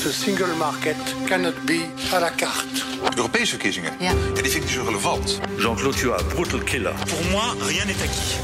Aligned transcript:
of 0.00 0.06
the 0.06 0.12
single 0.12 0.54
market 0.56 0.96
cannot 1.26 1.54
be 1.66 1.84
à 2.12 2.20
la 2.20 2.30
carte. 2.30 2.84
De 3.10 3.16
Europese 3.16 3.50
verkiezingen? 3.50 3.92
Ja. 4.00 4.12
die 4.12 4.42
vind 4.42 4.54
ik 4.54 4.60
niet 4.60 4.70
zo 4.70 4.82
relevant. 4.84 5.40
Jean-Claude, 5.58 5.96
tu 5.96 6.34
brutal 6.34 6.58
killer. 6.58 6.94
Pour 6.94 7.30
moi, 7.30 7.54
rien 7.66 7.86
n'est 7.86 8.02
acquis. 8.02 8.38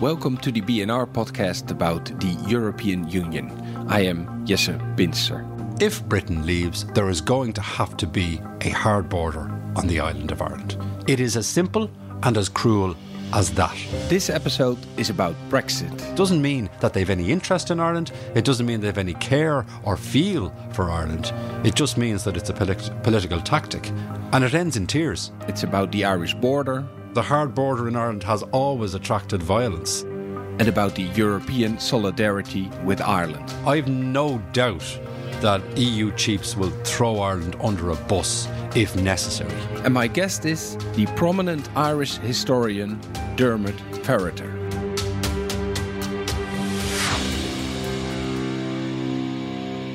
Welcome 0.00 0.36
to 0.38 0.50
the 0.50 0.62
BNR 0.62 1.06
podcast 1.06 1.70
about 1.70 2.04
the 2.20 2.36
European 2.46 3.06
Union. 3.10 3.50
I 3.88 4.08
am 4.08 4.44
Jesse 4.44 4.76
Binster. 4.94 5.44
If 5.78 6.02
Britain 6.06 6.46
leaves, 6.46 6.84
there 6.94 7.10
is 7.10 7.20
going 7.20 7.52
to 7.54 7.60
have 7.60 7.96
to 7.96 8.06
be 8.06 8.40
a 8.60 8.70
hard 8.70 9.08
border 9.08 9.50
on 9.76 9.86
the 9.86 10.00
island 10.00 10.30
of 10.30 10.40
Ireland. 10.40 10.76
It 11.06 11.20
is 11.20 11.36
as 11.36 11.46
simple 11.46 11.88
and 12.22 12.36
as 12.36 12.48
cruel 12.48 12.94
as 13.34 13.50
that. 13.52 13.76
This 14.08 14.30
episode 14.30 14.78
is 14.96 15.10
about 15.10 15.34
Brexit. 15.50 16.16
Doesn't 16.16 16.40
mean 16.40 16.70
that 16.80 16.92
they've 16.92 17.10
any 17.10 17.30
interest 17.32 17.70
in 17.70 17.80
Ireland. 17.80 18.12
It 18.34 18.44
doesn't 18.44 18.64
mean 18.64 18.80
they've 18.80 18.96
any 18.96 19.14
care 19.14 19.66
or 19.82 19.96
feel 19.96 20.54
for 20.72 20.90
Ireland. 20.90 21.32
It 21.64 21.74
just 21.74 21.98
means 21.98 22.22
that 22.24 22.36
it's 22.36 22.50
a 22.50 22.54
polit- 22.54 22.92
political 23.02 23.40
tactic. 23.40 23.90
And 24.32 24.44
it 24.44 24.54
ends 24.54 24.76
in 24.76 24.86
tears. 24.86 25.32
It's 25.48 25.64
about 25.64 25.90
the 25.92 26.04
Irish 26.04 26.34
border 26.34 26.84
The 27.14 27.22
hard 27.22 27.54
border 27.54 27.86
in 27.88 27.94
Ireland 27.96 28.22
has 28.24 28.42
always 28.44 28.94
attracted 28.94 29.42
violence. 29.42 30.04
and 30.60 30.68
about 30.68 30.94
the 30.94 31.02
European 31.16 31.80
solidarity 31.80 32.70
with 32.84 33.00
Ireland. 33.00 33.52
I've 33.66 33.88
no 33.88 34.38
doubt 34.52 34.86
that 35.44 35.60
EU 35.76 36.10
chiefs 36.12 36.56
will 36.56 36.70
throw 36.84 37.20
Ireland 37.20 37.54
under 37.62 37.90
a 37.90 37.96
bus 37.96 38.48
if 38.74 38.96
necessary. 38.96 39.52
And 39.84 39.92
my 39.92 40.06
guest 40.06 40.46
is 40.46 40.78
the 40.94 41.04
prominent 41.16 41.68
Irish 41.76 42.16
historian 42.16 42.98
Diarmaid 43.36 43.78
Ferriter. 44.04 44.50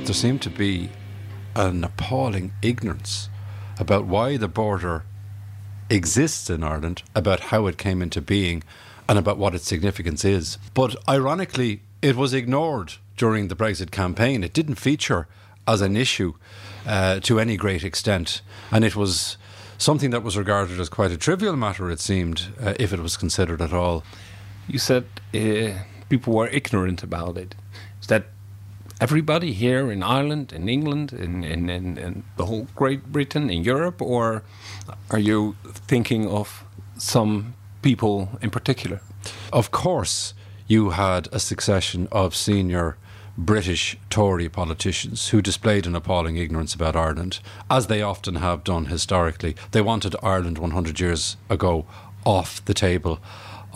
there 0.05 0.15
seemed 0.15 0.41
to 0.41 0.49
be 0.49 0.89
an 1.55 1.83
appalling 1.83 2.51
ignorance 2.63 3.29
about 3.79 4.05
why 4.05 4.37
the 4.37 4.47
border 4.47 5.03
exists 5.89 6.49
in 6.49 6.63
Ireland, 6.63 7.03
about 7.13 7.39
how 7.51 7.67
it 7.67 7.77
came 7.77 8.01
into 8.01 8.19
being, 8.19 8.63
and 9.07 9.19
about 9.19 9.37
what 9.37 9.53
its 9.53 9.65
significance 9.65 10.25
is. 10.25 10.59
But 10.73 10.95
ironically, 11.07 11.81
it 12.01 12.15
was 12.15 12.33
ignored 12.33 12.93
during 13.19 13.49
the 13.49 13.55
Brexit 13.55 13.91
campaign. 13.91 14.43
It 14.43 14.53
didn't 14.53 14.75
feature 14.75 15.27
as 15.67 15.81
an 15.81 15.95
issue 15.95 16.33
uh, 16.87 17.19
to 17.19 17.39
any 17.39 17.57
great 17.57 17.83
extent, 17.83 18.41
and 18.71 18.83
it 18.83 18.95
was 18.95 19.37
something 19.77 20.09
that 20.11 20.23
was 20.23 20.37
regarded 20.37 20.79
as 20.79 20.89
quite 20.89 21.11
a 21.11 21.17
trivial 21.17 21.55
matter, 21.55 21.91
it 21.91 21.99
seemed, 21.99 22.47
uh, 22.59 22.73
if 22.79 22.93
it 22.93 22.99
was 22.99 23.17
considered 23.17 23.61
at 23.61 23.73
all. 23.73 24.03
You 24.67 24.79
said 24.79 25.03
uh, 25.33 25.83
people 26.07 26.33
were 26.33 26.47
ignorant 26.47 27.03
about 27.03 27.37
it. 27.37 27.55
Is 28.01 28.07
that 28.07 28.23
everybody 29.01 29.51
here 29.51 29.91
in 29.91 30.01
Ireland, 30.01 30.53
in 30.53 30.69
England, 30.69 31.13
in, 31.13 31.43
in, 31.43 31.69
in, 31.69 31.97
in 31.97 32.23
the 32.37 32.45
whole 32.45 32.67
Great 32.75 33.11
Britain, 33.11 33.49
in 33.49 33.63
Europe, 33.63 34.01
or 34.01 34.43
are 35.11 35.19
you 35.19 35.55
thinking 35.87 36.27
of 36.27 36.63
some 36.97 37.53
people 37.81 38.29
in 38.41 38.49
particular? 38.49 39.01
Of 39.51 39.71
course, 39.71 40.33
you 40.67 40.91
had 40.91 41.27
a 41.31 41.39
succession 41.39 42.07
of 42.11 42.33
senior 42.33 42.95
British 43.39 43.97
Tory 44.09 44.49
politicians 44.49 45.29
who 45.29 45.41
displayed 45.41 45.87
an 45.87 45.95
appalling 45.95 46.35
ignorance 46.35 46.73
about 46.73 46.97
Ireland, 46.97 47.39
as 47.71 47.87
they 47.87 48.01
often 48.01 48.35
have 48.35 48.65
done 48.65 48.87
historically. 48.87 49.55
They 49.71 49.81
wanted 49.81 50.13
Ireland 50.21 50.57
100 50.57 50.99
years 50.99 51.37
ago 51.49 51.85
off 52.25 52.63
the 52.65 52.73
table 52.73 53.19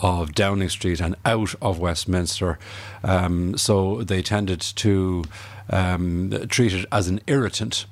of 0.01 0.35
Downing 0.35 0.67
Street 0.67 0.99
and 0.99 1.15
out 1.23 1.55
of 1.61 1.79
Westminster. 1.79 2.59
Um, 3.05 3.57
so 3.57 4.03
they 4.03 4.21
tended 4.21 4.59
to 4.59 5.23
um, 5.69 6.29
treat 6.49 6.73
it 6.73 6.85
as 6.91 7.07
an 7.07 7.21
irritant. 7.25 7.85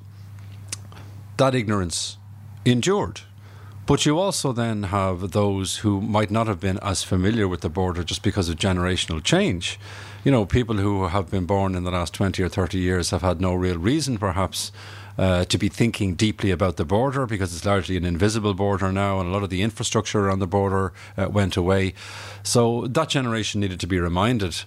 That 1.37 1.55
ignorance 1.55 2.17
endured. 2.65 3.21
But 3.91 4.05
you 4.05 4.19
also 4.19 4.53
then 4.53 4.83
have 4.83 5.31
those 5.31 5.79
who 5.79 5.99
might 5.99 6.31
not 6.31 6.47
have 6.47 6.61
been 6.61 6.79
as 6.81 7.03
familiar 7.03 7.45
with 7.45 7.59
the 7.59 7.67
border 7.67 8.05
just 8.05 8.23
because 8.23 8.47
of 8.47 8.55
generational 8.55 9.21
change. 9.21 9.77
You 10.23 10.31
know, 10.31 10.45
people 10.45 10.77
who 10.77 11.09
have 11.09 11.29
been 11.29 11.45
born 11.45 11.75
in 11.75 11.83
the 11.83 11.91
last 11.91 12.13
20 12.13 12.41
or 12.41 12.47
30 12.47 12.77
years 12.77 13.09
have 13.09 13.21
had 13.21 13.41
no 13.41 13.53
real 13.53 13.77
reason, 13.77 14.17
perhaps, 14.17 14.71
uh, 15.17 15.43
to 15.43 15.57
be 15.57 15.67
thinking 15.67 16.15
deeply 16.15 16.51
about 16.51 16.77
the 16.77 16.85
border 16.85 17.25
because 17.25 17.53
it's 17.53 17.65
largely 17.65 17.97
an 17.97 18.05
invisible 18.05 18.53
border 18.53 18.93
now, 18.93 19.19
and 19.19 19.27
a 19.27 19.31
lot 19.33 19.43
of 19.43 19.49
the 19.49 19.61
infrastructure 19.61 20.25
around 20.25 20.39
the 20.39 20.47
border 20.47 20.93
uh, 21.17 21.27
went 21.29 21.57
away. 21.57 21.93
So 22.43 22.87
that 22.87 23.09
generation 23.09 23.59
needed 23.59 23.81
to 23.81 23.87
be 23.87 23.99
reminded 23.99 24.63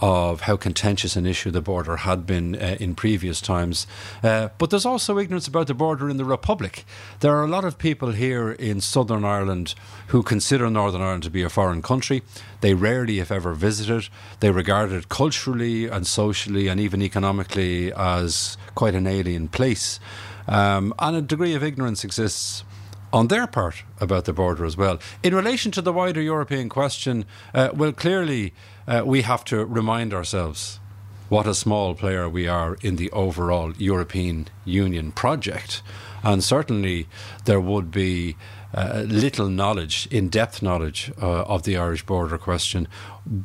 of 0.00 0.42
how 0.42 0.56
contentious 0.56 1.16
an 1.16 1.26
issue 1.26 1.50
the 1.50 1.60
border 1.60 1.98
had 1.98 2.26
been 2.26 2.56
uh, 2.56 2.76
in 2.80 2.94
previous 2.94 3.40
times. 3.40 3.86
Uh, 4.22 4.48
but 4.58 4.70
there's 4.70 4.86
also 4.86 5.18
ignorance 5.18 5.46
about 5.46 5.66
the 5.66 5.74
border 5.74 6.08
in 6.08 6.16
the 6.16 6.24
Republic. 6.24 6.84
There 7.20 7.36
are 7.36 7.44
a 7.44 7.48
lot 7.48 7.64
of 7.64 7.78
people 7.78 8.12
here 8.12 8.52
in 8.52 8.80
Southern 8.80 9.24
Ireland 9.24 9.74
who 10.08 10.22
consider 10.22 10.70
Northern 10.70 11.02
Ireland 11.02 11.22
to 11.24 11.30
be 11.30 11.42
a 11.42 11.48
foreign 11.48 11.82
country. 11.82 12.22
They 12.60 12.74
rarely, 12.74 13.18
if 13.18 13.30
ever, 13.30 13.52
visit 13.54 13.90
it. 13.90 14.08
They 14.40 14.50
regard 14.50 14.92
it 14.92 15.08
culturally 15.08 15.86
and 15.86 16.06
socially 16.06 16.68
and 16.68 16.80
even 16.80 17.02
economically 17.02 17.92
as 17.92 18.56
quite 18.74 18.94
an 18.94 19.06
alien 19.06 19.48
place. 19.48 20.00
Um, 20.48 20.94
and 20.98 21.16
a 21.16 21.22
degree 21.22 21.54
of 21.54 21.62
ignorance 21.62 22.04
exists 22.04 22.64
on 23.12 23.28
their 23.28 23.46
part 23.46 23.84
about 24.00 24.24
the 24.24 24.32
border 24.32 24.64
as 24.64 24.76
well. 24.76 24.98
In 25.22 25.34
relation 25.34 25.70
to 25.72 25.82
the 25.82 25.92
wider 25.92 26.20
European 26.20 26.68
question, 26.68 27.26
uh, 27.54 27.68
well, 27.74 27.92
clearly 27.92 28.54
uh, 28.86 29.02
we 29.04 29.22
have 29.22 29.44
to 29.44 29.64
remind 29.64 30.12
ourselves 30.12 30.80
what 31.28 31.46
a 31.46 31.54
small 31.54 31.94
player 31.94 32.28
we 32.28 32.46
are 32.46 32.76
in 32.82 32.96
the 32.96 33.10
overall 33.12 33.72
European 33.78 34.48
Union 34.64 35.12
project. 35.12 35.82
And 36.22 36.44
certainly 36.44 37.08
there 37.46 37.60
would 37.60 37.90
be 37.90 38.36
uh, 38.74 39.04
little 39.06 39.48
knowledge, 39.48 40.08
in 40.10 40.28
depth 40.28 40.62
knowledge 40.62 41.12
uh, 41.20 41.42
of 41.42 41.62
the 41.62 41.76
Irish 41.76 42.04
border 42.06 42.38
question. 42.38 42.88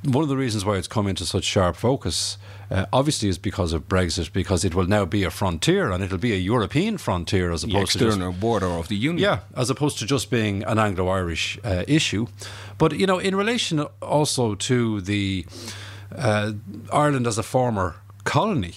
One 0.03 0.23
of 0.23 0.29
the 0.29 0.37
reasons 0.37 0.65
why 0.65 0.77
it's 0.77 0.87
come 0.87 1.07
into 1.07 1.25
such 1.25 1.43
sharp 1.43 1.75
focus. 1.75 2.37
Uh, 2.69 2.85
obviously, 2.91 3.29
is 3.29 3.37
because 3.37 3.71
of 3.71 3.87
Brexit, 3.87 4.33
because 4.33 4.65
it 4.65 4.75
will 4.75 4.87
now 4.87 5.05
be 5.05 5.23
a 5.23 5.29
frontier 5.31 5.89
and 5.91 6.03
it'll 6.03 6.17
be 6.17 6.33
a 6.33 6.37
European 6.37 6.97
frontier 6.97 7.51
as 7.51 7.61
The 7.61 7.69
opposed 7.69 7.93
to 7.93 7.99
just 7.99 8.07
external 8.17 8.33
border 8.33 8.67
of 8.67 8.87
the 8.89 8.95
Union. 8.97 9.19
yeah, 9.23 9.39
as 9.55 9.69
opposed 9.69 9.99
to 9.99 10.05
just 10.05 10.29
being 10.29 10.63
an 10.63 10.77
Anglo 10.77 11.07
Irish 11.07 11.57
uh, 11.63 11.83
issue. 11.87 12.27
But, 12.77 12.91
you 12.99 13.07
know, 13.07 13.19
in 13.19 13.35
relation 13.35 13.79
also 14.01 14.55
to 14.55 14.99
the 15.01 15.45
uh, 16.13 16.51
Ireland 16.91 17.25
as 17.27 17.37
a 17.37 17.43
former 17.43 17.95
colony, 18.25 18.75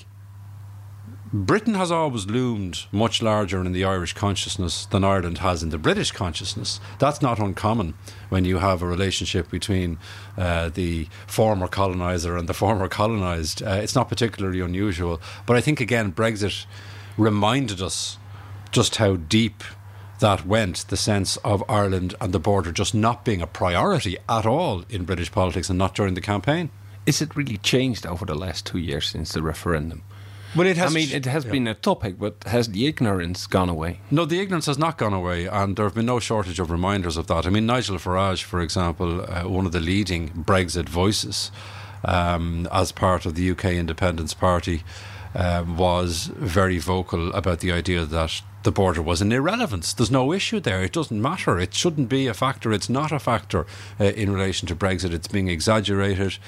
Britain 1.33 1.75
has 1.75 1.93
always 1.93 2.27
loomed 2.27 2.87
much 2.91 3.23
larger 3.23 3.61
in 3.61 3.71
the 3.71 3.85
Irish 3.85 4.15
consciousness 4.15 4.87
than 4.87 5.05
Ireland 5.05 5.39
has 5.39 5.63
in 5.63 5.69
the 5.69 5.79
British 5.79 6.11
consciousness. 6.11 6.81
That's 6.99 7.23
not 7.23 7.39
uncommon 7.39 7.95
when 8.31 8.45
you 8.45 8.59
have 8.59 8.83
a 8.83 8.87
relationship 8.87 9.49
between 9.49 9.99
uh, 10.37 10.71
the 10.71 11.07
former 11.29 11.69
colonizer 11.69 12.37
and 12.37 12.49
the 12.49 12.55
former 12.55 12.89
colonized. 12.89 13.63
Uh, 13.63 13.79
it's 13.81 13.95
not 13.95 14.09
particularly 14.09 14.59
unusual. 14.59 15.21
But 15.47 15.57
I 15.57 15.61
think, 15.61 15.81
again, 15.81 16.11
Brexit 16.11 16.67
reminded 17.17 17.81
us 17.81 18.19
just 18.73 18.97
how 18.97 19.15
deep 19.15 19.63
that 20.19 20.45
went 20.45 20.89
the 20.89 20.97
sense 20.97 21.37
of 21.39 21.63
Ireland 21.69 22.17
and 22.21 22.33
the 22.33 22.41
border 22.41 22.73
just 22.73 22.93
not 22.93 23.25
being 23.25 23.41
a 23.41 23.47
priority 23.47 24.19
at 24.29 24.47
all 24.47 24.85
in 24.91 25.05
British 25.05 25.31
politics 25.31 25.69
and 25.69 25.79
not 25.79 25.95
during 25.95 26.15
the 26.15 26.21
campaign. 26.21 26.71
Is 27.07 27.23
it 27.23 27.37
really 27.37 27.57
changed 27.57 28.05
over 28.05 28.27
the 28.27 28.35
last 28.35 28.67
two 28.67 28.79
years 28.79 29.07
since 29.07 29.33
the 29.33 29.43
referendum? 29.43 30.03
Well, 30.57 30.67
it 30.67 30.77
has. 30.77 30.91
I 30.91 30.95
mean, 30.95 31.11
it 31.13 31.27
has 31.27 31.45
yeah. 31.45 31.53
been 31.53 31.69
a 31.69 31.75
topic, 31.75 32.19
but 32.19 32.43
has 32.47 32.69
the 32.69 32.87
ignorance 32.87 33.47
gone 33.47 33.69
away? 33.69 34.01
No, 34.11 34.25
the 34.25 34.41
ignorance 34.41 34.67
has 34.67 34.79
not 34.79 34.99
gone 34.99 35.13
away, 35.13 35.47
and 35.47 35.77
there 35.77 35.85
have 35.85 35.95
been 35.95 36.07
no 36.07 36.19
shortage 36.19 36.59
of 36.59 36.71
reminders 36.71 37.17
of 37.17 37.29
that. 37.29 37.47
I 37.47 37.51
mean, 37.51 37.67
Nigel 37.67 37.97
Farage, 37.97 38.43
for 38.43 38.61
example, 38.61 39.23
uh, 39.23 39.49
one 39.49 39.65
of 39.65 39.73
the 39.73 39.81
leading 39.81 40.31
Brexit 40.31 40.89
voices 40.89 41.53
um, 42.05 42.69
as 42.73 42.91
part 42.91 43.27
of 43.27 43.37
the 43.37 43.51
UK 43.51 43.67
Independence 43.67 44.35
Party, 44.35 44.83
um, 45.35 45.77
was 45.77 46.27
very 46.37 46.79
vocal 46.79 47.33
about 47.33 47.61
the 47.61 47.71
idea 47.71 48.05
that 48.05 48.43
the 48.63 48.73
border 48.73 49.03
was 49.03 49.23
an 49.23 49.33
irrelevance. 49.33 49.93
There's 49.93 50.11
no 50.11 50.33
issue 50.33 50.61
there. 50.61 50.83
It 50.83 50.93
doesn't 50.93 51.21
matter. 51.21 51.59
It 51.59 51.75
shouldn't 51.75 52.09
be 52.09 52.27
a 52.27 52.35
factor. 52.35 52.73
It's 52.73 52.89
not 52.89 53.13
a 53.13 53.19
factor 53.19 53.67
uh, 53.99 54.05
in 54.05 54.33
relation 54.33 54.69
to 54.69 54.77
Brexit. 54.77 55.13
It's 55.13 55.29
being 55.29 55.49
exaggerated 55.49 56.39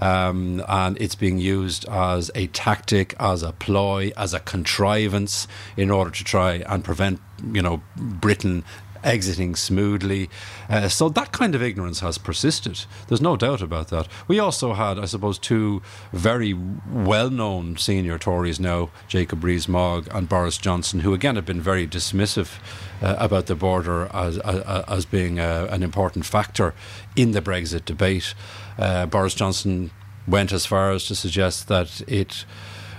um, 0.00 0.62
and 0.68 0.96
it's 1.00 1.14
being 1.14 1.38
used 1.38 1.84
as 1.88 2.30
a 2.34 2.46
tactic, 2.48 3.14
as 3.18 3.42
a 3.42 3.52
ploy, 3.52 4.12
as 4.16 4.34
a 4.34 4.40
contrivance 4.40 5.48
in 5.76 5.90
order 5.90 6.10
to 6.10 6.24
try 6.24 6.64
and 6.66 6.84
prevent, 6.84 7.20
you 7.52 7.62
know, 7.62 7.82
Britain 7.96 8.64
exiting 9.06 9.54
smoothly. 9.54 10.28
Uh, 10.68 10.88
so 10.88 11.08
that 11.08 11.32
kind 11.32 11.54
of 11.54 11.62
ignorance 11.62 12.00
has 12.00 12.18
persisted. 12.18 12.84
There's 13.08 13.20
no 13.20 13.36
doubt 13.36 13.62
about 13.62 13.88
that. 13.88 14.08
We 14.28 14.38
also 14.38 14.74
had, 14.74 14.98
I 14.98 15.06
suppose, 15.06 15.38
two 15.38 15.80
very 16.12 16.52
well 16.52 17.30
known 17.30 17.76
senior 17.76 18.18
Tories 18.18 18.60
now, 18.60 18.90
Jacob 19.08 19.44
Rees 19.44 19.68
Mogg 19.68 20.08
and 20.12 20.28
Boris 20.28 20.58
Johnson, 20.58 21.00
who 21.00 21.14
again 21.14 21.36
have 21.36 21.46
been 21.46 21.60
very 21.60 21.86
dismissive 21.86 22.58
uh, 23.00 23.16
about 23.18 23.46
the 23.46 23.54
border 23.54 24.08
as, 24.12 24.38
as, 24.38 24.60
as 24.88 25.04
being 25.06 25.38
a, 25.38 25.66
an 25.70 25.82
important 25.82 26.26
factor 26.26 26.74
in 27.14 27.30
the 27.30 27.40
Brexit 27.40 27.84
debate. 27.84 28.34
Uh, 28.78 29.06
Boris 29.06 29.34
Johnson 29.34 29.90
went 30.26 30.52
as 30.52 30.66
far 30.66 30.90
as 30.90 31.06
to 31.06 31.14
suggest 31.14 31.68
that 31.68 32.02
it 32.08 32.44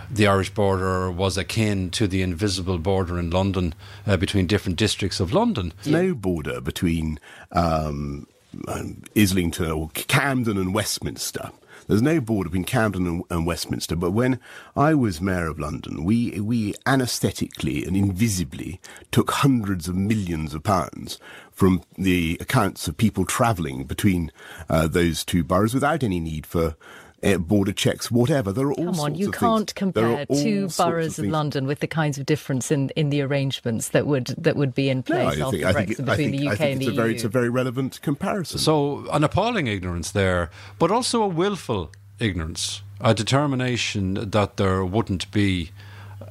the 0.09 0.27
Irish 0.27 0.53
border 0.53 1.11
was 1.11 1.37
akin 1.37 1.89
to 1.91 2.07
the 2.07 2.21
invisible 2.21 2.77
border 2.77 3.19
in 3.19 3.29
London 3.29 3.73
uh, 4.05 4.17
between 4.17 4.47
different 4.47 4.77
districts 4.77 5.19
of 5.19 5.33
London. 5.33 5.73
No 5.85 6.13
border 6.13 6.61
between 6.61 7.19
um, 7.51 8.27
um, 8.67 9.03
Islington 9.15 9.71
or 9.71 9.89
Camden 9.93 10.57
and 10.57 10.73
Westminster. 10.73 11.51
There's 11.87 12.01
no 12.01 12.19
border 12.19 12.49
between 12.49 12.65
Camden 12.65 13.07
and, 13.07 13.23
and, 13.29 13.45
Westminster. 13.45 13.95
But 13.95 14.11
when 14.11 14.39
I 14.75 14.93
was 14.93 15.21
mayor 15.21 15.47
of 15.47 15.59
London, 15.59 16.03
we 16.03 16.39
we 16.41 16.73
anaesthetically 16.85 17.85
and 17.85 17.95
invisibly 17.95 18.81
took 19.11 19.31
hundreds 19.31 19.87
of 19.87 19.95
millions 19.95 20.53
of 20.53 20.63
pounds 20.63 21.17
from 21.51 21.81
the 21.97 22.37
accounts 22.41 22.87
of 22.87 22.97
people 22.97 23.25
travelling 23.25 23.85
between 23.85 24.31
uh, 24.69 24.87
those 24.87 25.23
two 25.23 25.43
boroughs 25.43 25.73
without 25.73 26.03
any 26.03 26.19
need 26.19 26.45
for 26.45 26.75
uh, 27.23 27.37
border 27.37 27.71
checks, 27.71 28.11
whatever. 28.11 28.51
There 28.51 28.67
are 28.67 28.73
all 28.73 28.85
Come 28.85 28.99
on, 28.99 29.15
you 29.15 29.31
can't 29.31 29.73
compare 29.75 30.25
two 30.27 30.67
boroughs 30.69 31.17
of, 31.17 31.25
of 31.25 31.31
London 31.31 31.65
with 31.65 31.79
the 31.79 31.87
kinds 31.87 32.17
of 32.17 32.25
difference 32.25 32.71
in, 32.71 32.89
in 32.95 33.09
the 33.09 33.21
arrangements 33.21 33.89
that 33.89 34.05
would 34.05 34.27
that 34.37 34.55
would 34.55 34.73
be 34.73 34.89
in 34.89 35.03
place 35.03 35.37
no, 35.37 35.47
after 35.47 35.57
think, 35.57 35.63
Brexit 35.63 35.75
think, 35.75 35.97
between 35.97 36.31
think, 36.31 36.41
the 36.41 36.47
UK 36.49 36.61
and 36.61 36.81
the 36.81 36.85
it's 36.85 36.93
EU. 36.93 36.95
Very, 36.95 37.15
it's 37.15 37.23
a 37.23 37.29
very 37.29 37.49
relevant 37.49 38.01
comparison. 38.01 38.59
So 38.59 39.07
an 39.11 39.23
appalling 39.23 39.67
ignorance 39.67 40.11
there, 40.11 40.49
but 40.77 40.91
also 40.91 41.23
a 41.23 41.27
willful 41.27 41.91
ignorance, 42.19 42.81
a 43.01 43.13
determination 43.13 44.29
that 44.29 44.57
there 44.57 44.85
wouldn't 44.85 45.29
be 45.31 45.71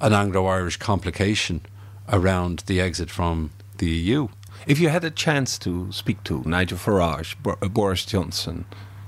an 0.00 0.12
Anglo-Irish 0.12 0.76
complication 0.78 1.62
around 2.08 2.60
the 2.66 2.80
exit 2.80 3.10
from 3.10 3.50
the 3.78 3.88
EU. 3.88 4.28
If 4.66 4.78
you 4.78 4.88
had 4.88 5.04
a 5.04 5.10
chance 5.10 5.58
to 5.60 5.90
speak 5.92 6.24
to 6.24 6.42
Nigel 6.44 6.78
Farage, 6.78 7.36
Boris 7.72 8.04
Johnson, 8.04 8.64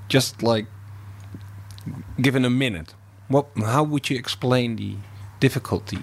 just 0.09 0.43
like 0.43 0.67
given 2.21 2.45
a 2.45 2.51
minute, 2.51 2.95
what, 3.29 3.47
how 3.57 3.83
would 3.83 4.11
you 4.11 4.17
explain 4.17 4.77
the 4.77 4.97
difficulty? 5.41 5.99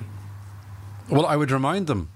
Well, 1.09 1.25
I 1.25 1.35
would 1.35 1.51
remind 1.51 1.87
them, 1.87 2.09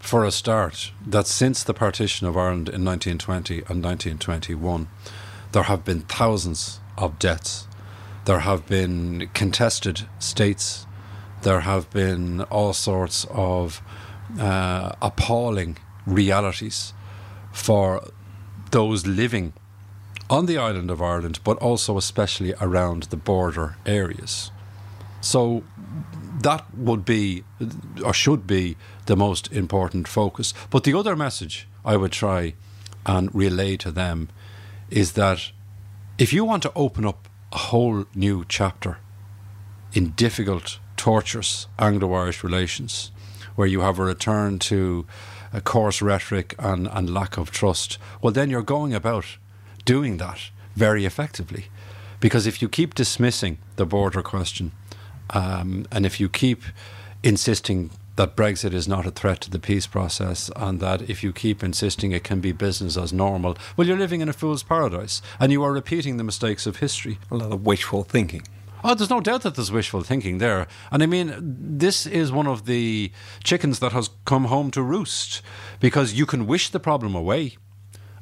for 0.00 0.24
a 0.24 0.30
start, 0.30 0.92
that 1.06 1.26
since 1.26 1.62
the 1.62 1.74
partition 1.74 2.26
of 2.26 2.36
Ireland 2.36 2.68
in 2.68 2.84
1920 2.84 3.58
and 3.68 3.82
1921, 3.82 4.88
there 5.52 5.64
have 5.64 5.84
been 5.84 6.00
thousands 6.02 6.80
of 6.96 7.18
deaths. 7.18 7.66
There 8.24 8.40
have 8.40 8.66
been 8.66 9.30
contested 9.34 10.08
states. 10.18 10.86
There 11.42 11.60
have 11.60 11.90
been 11.90 12.42
all 12.42 12.72
sorts 12.72 13.26
of 13.30 13.80
uh, 14.38 14.92
appalling 15.00 15.78
realities 16.06 16.92
for 17.52 18.08
those 18.70 19.06
living 19.06 19.52
on 20.28 20.46
the 20.46 20.58
island 20.58 20.90
of 20.90 21.00
Ireland, 21.00 21.40
but 21.44 21.58
also 21.58 21.96
especially 21.96 22.54
around 22.60 23.04
the 23.04 23.16
border 23.16 23.76
areas. 23.86 24.50
So 25.20 25.62
that 26.42 26.64
would 26.76 27.04
be, 27.04 27.44
or 28.04 28.12
should 28.12 28.46
be, 28.46 28.76
the 29.06 29.16
most 29.16 29.52
important 29.52 30.08
focus. 30.08 30.52
But 30.70 30.84
the 30.84 30.94
other 30.94 31.16
message 31.16 31.68
I 31.84 31.96
would 31.96 32.12
try 32.12 32.54
and 33.04 33.34
relay 33.34 33.76
to 33.78 33.90
them 33.90 34.28
is 34.90 35.12
that 35.12 35.52
if 36.18 36.32
you 36.32 36.44
want 36.44 36.62
to 36.64 36.72
open 36.74 37.04
up 37.04 37.28
a 37.52 37.58
whole 37.58 38.04
new 38.14 38.44
chapter 38.48 38.98
in 39.92 40.10
difficult, 40.10 40.78
torturous 40.96 41.66
Anglo 41.78 42.12
Irish 42.14 42.42
relations, 42.42 43.12
where 43.54 43.68
you 43.68 43.80
have 43.80 43.98
a 43.98 44.04
return 44.04 44.58
to 44.58 45.06
a 45.52 45.60
coarse 45.60 46.02
rhetoric 46.02 46.54
and, 46.58 46.88
and 46.92 47.12
lack 47.12 47.38
of 47.38 47.50
trust, 47.50 47.98
well, 48.20 48.32
then 48.32 48.50
you're 48.50 48.62
going 48.62 48.92
about 48.92 49.38
doing 49.86 50.18
that 50.18 50.50
very 50.74 51.06
effectively. 51.06 51.66
Because 52.20 52.46
if 52.46 52.60
you 52.60 52.68
keep 52.68 52.94
dismissing 52.94 53.56
the 53.76 53.86
border 53.86 54.22
question, 54.22 54.72
um, 55.30 55.86
and 55.90 56.04
if 56.04 56.20
you 56.20 56.28
keep 56.28 56.62
insisting 57.22 57.90
that 58.16 58.36
Brexit 58.36 58.72
is 58.72 58.88
not 58.88 59.06
a 59.06 59.10
threat 59.10 59.40
to 59.42 59.50
the 59.50 59.58
peace 59.58 59.86
process, 59.86 60.50
and 60.56 60.80
that 60.80 61.02
if 61.08 61.22
you 61.22 61.32
keep 61.32 61.62
insisting 61.62 62.12
it 62.12 62.24
can 62.24 62.40
be 62.40 62.52
business 62.52 62.96
as 62.96 63.12
normal, 63.12 63.56
well, 63.76 63.86
you're 63.86 63.98
living 63.98 64.20
in 64.20 64.28
a 64.28 64.32
fool's 64.32 64.62
paradise, 64.62 65.22
and 65.38 65.52
you 65.52 65.62
are 65.62 65.72
repeating 65.72 66.16
the 66.16 66.24
mistakes 66.24 66.66
of 66.66 66.76
history. 66.76 67.18
A 67.30 67.36
lot 67.36 67.52
of 67.52 67.64
wishful 67.64 68.02
thinking. 68.02 68.42
Oh, 68.82 68.94
there's 68.94 69.10
no 69.10 69.20
doubt 69.20 69.42
that 69.42 69.54
there's 69.56 69.72
wishful 69.72 70.02
thinking 70.02 70.38
there. 70.38 70.66
And 70.90 71.02
I 71.02 71.06
mean, 71.06 71.34
this 71.78 72.06
is 72.06 72.30
one 72.30 72.46
of 72.46 72.66
the 72.66 73.10
chickens 73.42 73.80
that 73.80 73.92
has 73.92 74.10
come 74.24 74.44
home 74.44 74.70
to 74.72 74.82
roost 74.82 75.42
because 75.80 76.12
you 76.14 76.24
can 76.24 76.46
wish 76.46 76.70
the 76.70 76.80
problem 76.80 77.14
away 77.14 77.56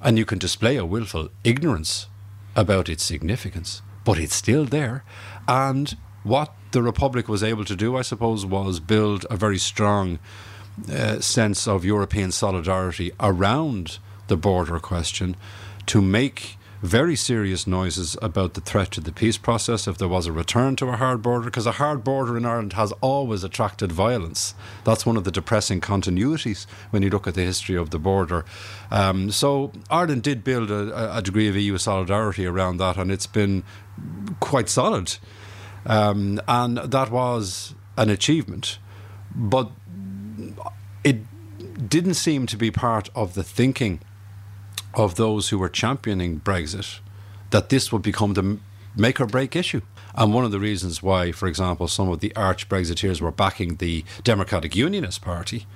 and 0.04 0.18
you 0.18 0.26
can 0.26 0.38
display 0.38 0.76
a 0.76 0.84
willful 0.84 1.30
ignorance 1.42 2.06
about 2.54 2.88
its 2.88 3.02
significance, 3.02 3.82
but 4.04 4.18
it's 4.18 4.34
still 4.34 4.66
there. 4.66 5.02
And 5.48 5.96
what 6.22 6.54
the 6.72 6.82
Republic 6.82 7.26
was 7.26 7.42
able 7.42 7.64
to 7.64 7.74
do, 7.74 7.96
I 7.96 8.02
suppose, 8.02 8.44
was 8.44 8.80
build 8.80 9.26
a 9.30 9.36
very 9.36 9.58
strong 9.58 10.18
uh, 10.92 11.20
sense 11.20 11.66
of 11.66 11.84
European 11.84 12.32
solidarity 12.32 13.12
around 13.18 13.98
the 14.26 14.36
border 14.36 14.78
question 14.78 15.36
to 15.86 16.02
make 16.02 16.58
very 16.82 17.16
serious 17.16 17.66
noises 17.66 18.16
about 18.20 18.54
the 18.54 18.60
threat 18.60 18.90
to 18.92 19.00
the 19.00 19.12
peace 19.12 19.38
process 19.38 19.86
if 19.86 19.98
there 19.98 20.08
was 20.08 20.26
a 20.26 20.32
return 20.32 20.76
to 20.76 20.88
a 20.88 20.96
hard 20.96 21.22
border, 21.22 21.44
because 21.46 21.66
a 21.66 21.72
hard 21.72 22.04
border 22.04 22.36
in 22.36 22.44
Ireland 22.44 22.74
has 22.74 22.92
always 23.00 23.44
attracted 23.44 23.92
violence. 23.92 24.54
That's 24.84 25.06
one 25.06 25.16
of 25.16 25.24
the 25.24 25.30
depressing 25.30 25.80
continuities 25.80 26.66
when 26.90 27.02
you 27.02 27.10
look 27.10 27.26
at 27.26 27.34
the 27.34 27.42
history 27.42 27.76
of 27.76 27.90
the 27.90 27.98
border. 27.98 28.44
Um, 28.90 29.30
so 29.30 29.72
Ireland 29.90 30.22
did 30.22 30.44
build 30.44 30.70
a, 30.70 31.16
a, 31.16 31.22
degree 31.22 31.48
of 31.48 31.56
EU 31.56 31.78
solidarity 31.78 32.46
around 32.46 32.76
that, 32.78 32.96
and 32.96 33.10
it's 33.10 33.26
been 33.26 33.64
quite 34.40 34.68
solid. 34.68 35.16
Um, 35.86 36.40
and 36.48 36.78
that 36.78 37.10
was 37.10 37.74
an 37.96 38.10
achievement. 38.10 38.78
But 39.34 39.70
it 41.02 41.18
didn't 41.88 42.14
seem 42.14 42.46
to 42.46 42.56
be 42.56 42.70
part 42.70 43.10
of 43.14 43.34
the 43.34 43.42
thinking 43.42 44.00
of 44.94 45.16
those 45.16 45.48
who 45.48 45.58
were 45.58 45.68
championing 45.68 46.40
Brexit 46.40 47.00
that 47.50 47.68
this 47.68 47.92
would 47.92 48.02
become 48.02 48.34
the 48.34 48.58
make 48.96 49.20
or 49.20 49.26
break 49.26 49.56
issue. 49.56 49.80
And 50.14 50.32
one 50.32 50.44
of 50.44 50.52
the 50.52 50.60
reasons 50.60 51.02
why, 51.02 51.32
for 51.32 51.48
example, 51.48 51.88
some 51.88 52.08
of 52.08 52.20
the 52.20 52.34
arch 52.36 52.68
Brexiteers 52.68 53.20
were 53.20 53.32
backing 53.32 53.76
the 53.76 54.04
Democratic 54.22 54.76
Unionist 54.76 55.22
Party 55.22 55.66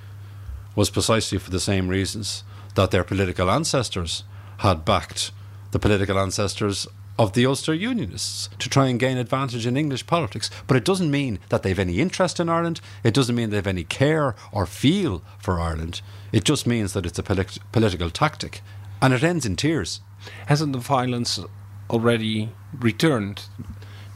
was 0.77 0.91
precisely 0.91 1.39
for 1.39 1.51
the 1.51 1.59
same 1.59 1.89
reasons 1.89 2.45
that 2.77 2.93
their 2.93 3.03
political 3.03 3.51
ancestors 3.51 4.23
had 4.59 4.85
backed 4.85 5.33
the 5.73 5.79
political 5.79 6.19
ancestors 6.19 6.87
of 7.19 7.33
the 7.33 7.45
Ulster 7.45 7.75
Unionists 7.75 8.49
to 8.61 8.69
try 8.69 8.87
and 8.87 9.01
gain 9.01 9.19
advantage 9.19 9.67
in 9.67 9.77
English 9.77 10.07
politics. 10.07 10.51
But 10.69 10.77
it 10.77 10.85
doesn't 10.85 11.11
mean 11.11 11.41
that 11.49 11.65
they've 11.65 11.79
any 11.79 11.99
interest 11.99 12.39
in 12.39 12.49
Ireland. 12.49 12.81
It 13.03 13.13
doesn't 13.13 13.35
mean 13.35 13.51
they've 13.51 13.67
any 13.67 13.83
care 13.83 14.37
or 14.53 14.67
feel 14.67 15.23
for 15.41 15.59
Ireland. 15.59 16.01
It 16.31 16.45
just 16.45 16.67
means 16.67 16.93
that 16.93 17.05
it's 17.05 17.19
a 17.19 17.25
polit- 17.25 17.59
political 17.73 18.11
tactic 18.11 18.63
and 19.01 19.13
it 19.15 19.23
ends 19.23 19.47
in 19.47 19.57
tears. 19.57 20.01
Hasn't 20.47 20.73
the 20.73 20.79
violence 20.79 21.41
already 21.91 22.51
returned? 22.79 23.43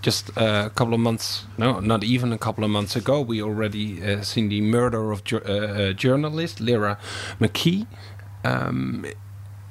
Just 0.00 0.30
a 0.30 0.72
couple 0.74 0.94
of 0.94 1.00
months, 1.00 1.44
no, 1.56 1.78
not 1.78 2.02
even 2.02 2.32
a 2.32 2.38
couple 2.38 2.64
of 2.64 2.70
months 2.70 2.96
ago, 2.96 3.20
we 3.20 3.40
already 3.40 4.02
uh, 4.02 4.22
seen 4.22 4.48
the 4.48 4.60
murder 4.60 5.12
of 5.12 5.22
ju- 5.22 5.38
uh, 5.38 5.92
journalist 5.92 6.60
Lyra 6.60 6.98
McKee. 7.40 7.86
Um, 8.44 9.06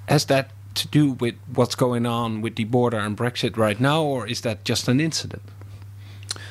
has 0.08 0.25
that 0.25 0.51
to 0.75 0.88
do 0.88 1.12
with 1.12 1.36
what's 1.53 1.75
going 1.75 2.06
on 2.06 2.39
with 2.41 2.56
the 2.56 2.63
border 2.63 2.98
and 2.98 3.18
Brexit 3.18 3.58
right 3.58 3.80
now, 3.80 4.03
or 4.03 4.25
is 4.25 4.41
that 4.41 4.63
just 4.63 4.88
an 4.88 5.01
incident? 5.01 5.41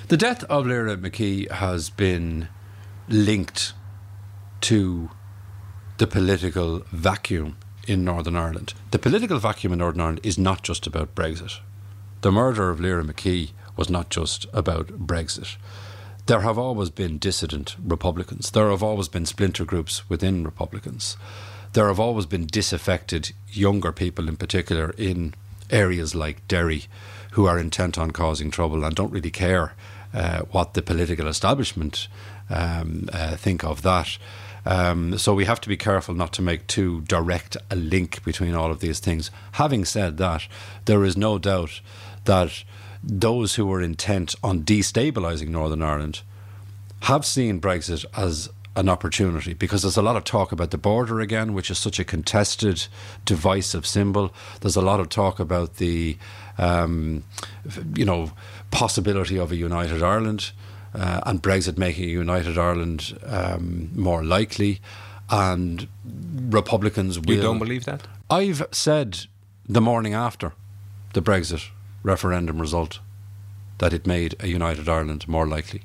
The 0.09 0.19
death 0.19 0.45
of 0.45 0.67
Lyra 0.67 0.97
McKee 0.99 1.51
has 1.51 1.89
been 1.89 2.49
linked 3.09 3.73
to 4.63 5.11
the 5.97 6.07
political 6.07 6.83
vacuum 6.93 7.57
in 7.87 8.05
Northern 8.05 8.37
Ireland. 8.37 8.75
The 8.91 8.99
political 8.99 9.39
vacuum 9.39 9.73
in 9.73 9.79
Northern 9.79 10.01
Ireland 10.01 10.21
is 10.23 10.39
not 10.39 10.63
just 10.63 10.87
about 10.87 11.15
Brexit. 11.15 11.61
The 12.21 12.33
murder 12.33 12.71
of 12.71 12.81
Lyra 12.81 13.05
McKee 13.05 13.51
was 13.77 13.89
not 13.89 14.11
just 14.11 14.47
about 14.53 15.07
Brexit. 15.07 15.57
There 16.27 16.41
have 16.41 16.59
always 16.59 16.91
been 16.91 17.19
dissident 17.19 17.77
Republicans. 17.83 18.51
There 18.51 18.71
have 18.71 18.83
always 18.83 19.09
been 19.09 19.27
splinter 19.27 19.65
groups 19.65 20.09
within 20.09 20.45
Republicans. 20.45 21.17
There 21.73 21.89
have 21.89 21.99
always 21.99 22.27
been 22.27 22.47
disaffected 22.47 23.33
younger 23.49 23.93
people, 23.93 24.29
in 24.29 24.37
particular, 24.37 24.95
in 24.99 25.35
areas 25.71 26.15
like 26.15 26.47
Derry, 26.47 26.85
who 27.33 27.47
are 27.47 27.59
intent 27.59 27.97
on 27.97 28.11
causing 28.11 28.51
trouble 28.51 28.85
and 28.85 28.95
don't 28.95 29.13
really 29.13 29.31
care 29.31 29.73
uh, 30.13 30.41
what 30.51 30.75
the 30.75 30.83
political 30.83 31.27
establishment 31.27 32.09
um, 32.49 33.09
uh, 33.13 33.37
think 33.37 33.65
of 33.65 33.83
that. 33.83 34.19
Um, 34.67 35.19
so 35.19 35.35
we 35.35 35.45
have 35.45 35.61
to 35.63 35.69
be 35.69 35.77
careful 35.77 36.15
not 36.15 36.33
to 36.35 36.43
make 36.43 36.67
too 36.67 37.03
direct 37.03 37.57
a 37.71 37.77
link 37.77 38.23
between 38.25 38.55
all 38.55 38.71
of 38.71 38.81
these 38.81 39.01
things. 39.01 39.31
Having 39.53 39.87
said 39.87 40.17
that, 40.19 40.47
there 40.85 41.05
is 41.05 41.17
no 41.17 41.39
doubt 41.39 41.81
that 42.25 42.65
those 43.03 43.55
who 43.55 43.67
were 43.67 43.81
intent 43.81 44.35
on 44.43 44.63
destabilising 44.63 45.49
Northern 45.49 45.83
Ireland 45.83 46.21
have 47.03 47.25
seen 47.25 47.61
Brexit 47.61 48.05
as 48.17 48.51
an 48.77 48.89
opportunity 48.89 49.53
because 49.53 49.83
there's 49.83 49.97
a 49.97 50.03
lot 50.03 50.17
of 50.17 50.25
talk 50.25 50.53
about 50.53 50.71
the 50.71 50.79
border 50.79 51.21
again, 51.21 51.55
which 51.55 51.71
is 51.71 51.79
such 51.79 51.99
a 51.99 52.05
contested, 52.05 52.87
divisive 53.25 53.87
symbol. 53.87 54.33
There's 54.61 54.77
a 54.77 54.83
lot 54.83 55.01
of 55.01 55.09
talk 55.09 55.41
about 55.41 55.77
the, 55.77 56.17
um, 56.57 57.25
you 57.97 58.05
know, 58.05 58.33
possibility 58.71 59.39
of 59.39 59.51
a 59.51 59.57
united 59.57 60.03
Ireland. 60.03 60.53
Uh, 60.95 61.21
and 61.27 61.43
Brexit 61.43 61.79
making 61.79 62.05
a 62.05 62.09
united 62.09 62.59
Ireland 62.59 63.19
um, 63.27 63.91
more 63.95 64.25
likely, 64.25 64.81
and 65.29 65.89
Republicans 66.05 67.19
will. 67.19 67.37
You 67.37 67.43
don't 67.43 67.59
believe 67.59 67.85
that? 67.85 68.07
I've 68.29 68.67
said 68.73 69.27
the 69.69 69.81
morning 69.81 70.15
after 70.15 70.53
the 71.13 71.23
Brexit 71.23 71.69
referendum 72.03 72.61
result 72.61 73.01
that 73.79 73.93
it 73.93 74.07
made 74.07 74.35
a 74.41 74.49
united 74.49 74.89
Ireland 74.89 75.27
more 75.27 75.47
likely. 75.47 75.83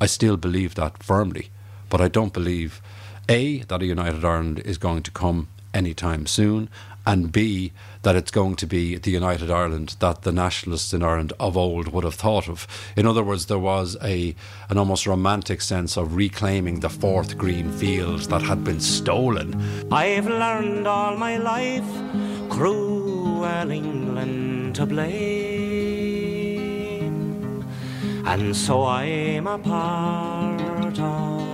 I 0.00 0.06
still 0.06 0.36
believe 0.36 0.74
that 0.74 1.02
firmly, 1.02 1.50
but 1.88 2.00
I 2.00 2.08
don't 2.08 2.32
believe 2.32 2.82
A, 3.28 3.58
that 3.60 3.82
a 3.82 3.86
united 3.86 4.24
Ireland 4.24 4.60
is 4.64 4.78
going 4.78 5.02
to 5.04 5.10
come 5.10 5.48
anytime 5.72 6.26
soon, 6.26 6.68
and 7.06 7.30
B, 7.32 7.72
that 8.06 8.14
it's 8.14 8.30
going 8.30 8.54
to 8.54 8.68
be 8.68 8.96
the 8.96 9.10
United 9.10 9.50
Ireland 9.50 9.96
that 9.98 10.22
the 10.22 10.30
nationalists 10.30 10.94
in 10.94 11.02
Ireland 11.02 11.32
of 11.40 11.56
old 11.56 11.88
would 11.88 12.04
have 12.04 12.14
thought 12.14 12.48
of. 12.48 12.64
In 12.94 13.04
other 13.04 13.24
words, 13.24 13.46
there 13.46 13.58
was 13.58 13.96
a 14.00 14.36
an 14.70 14.78
almost 14.78 15.08
romantic 15.08 15.60
sense 15.60 15.96
of 15.96 16.14
reclaiming 16.14 16.78
the 16.78 16.88
fourth 16.88 17.36
green 17.36 17.72
fields 17.72 18.28
that 18.28 18.42
had 18.42 18.62
been 18.62 18.78
stolen. 18.78 19.60
I've 19.90 20.28
learned 20.28 20.86
all 20.86 21.16
my 21.16 21.36
life 21.36 21.90
cruel 22.48 23.42
England 23.42 24.76
to 24.76 24.86
blame, 24.86 25.24
and 28.24 28.54
so 28.54 28.84
I'm 28.84 29.48
a 29.48 29.58
part 29.58 30.96
of 31.00 31.45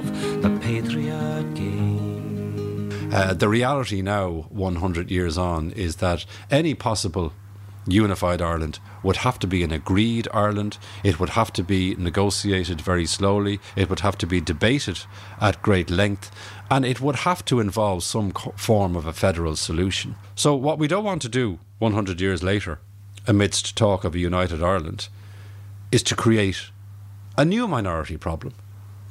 Uh, 3.12 3.35
the 3.35 3.49
reality 3.49 4.00
now, 4.00 4.47
100 4.49 5.11
years 5.11 5.37
on, 5.37 5.71
is 5.73 5.97
that 5.97 6.25
any 6.50 6.75
possible 6.75 7.33
unified 7.87 8.40
Ireland 8.40 8.78
would 9.02 9.16
have 9.16 9.38
to 9.40 9.47
be 9.47 9.62
an 9.62 9.73
agreed 9.73 10.28
Ireland. 10.33 10.78
It 11.02 11.21
would 11.21 11.31
have 11.31 11.52
to 11.54 11.62
be 11.62 11.95
negotiated 11.97 12.81
very 12.81 13.07
slowly. 13.07 13.61
It 13.76 13.90
would 13.90 14.00
have 14.00 14.16
to 14.19 14.26
be 14.26 14.40
debated 14.40 15.00
at 15.40 15.61
great 15.62 15.90
length. 15.90 16.31
And 16.71 16.85
it 16.85 17.00
would 17.00 17.16
have 17.16 17.45
to 17.47 17.61
involve 17.61 18.02
some 18.02 18.33
form 18.57 18.97
of 18.97 19.07
a 19.07 19.12
federal 19.12 19.57
solution. 19.57 20.14
So, 20.35 20.54
what 20.54 20.78
we 20.78 20.88
don't 20.88 21.04
want 21.04 21.23
to 21.23 21.28
do 21.28 21.59
100 21.81 22.21
years 22.21 22.42
later, 22.42 22.78
amidst 23.26 23.76
talk 23.76 24.04
of 24.04 24.14
a 24.14 24.19
united 24.19 24.62
Ireland, 24.62 25.09
is 25.90 26.02
to 26.04 26.16
create 26.16 26.71
a 27.37 27.45
new 27.45 27.69
minority 27.69 28.16
problem 28.16 28.54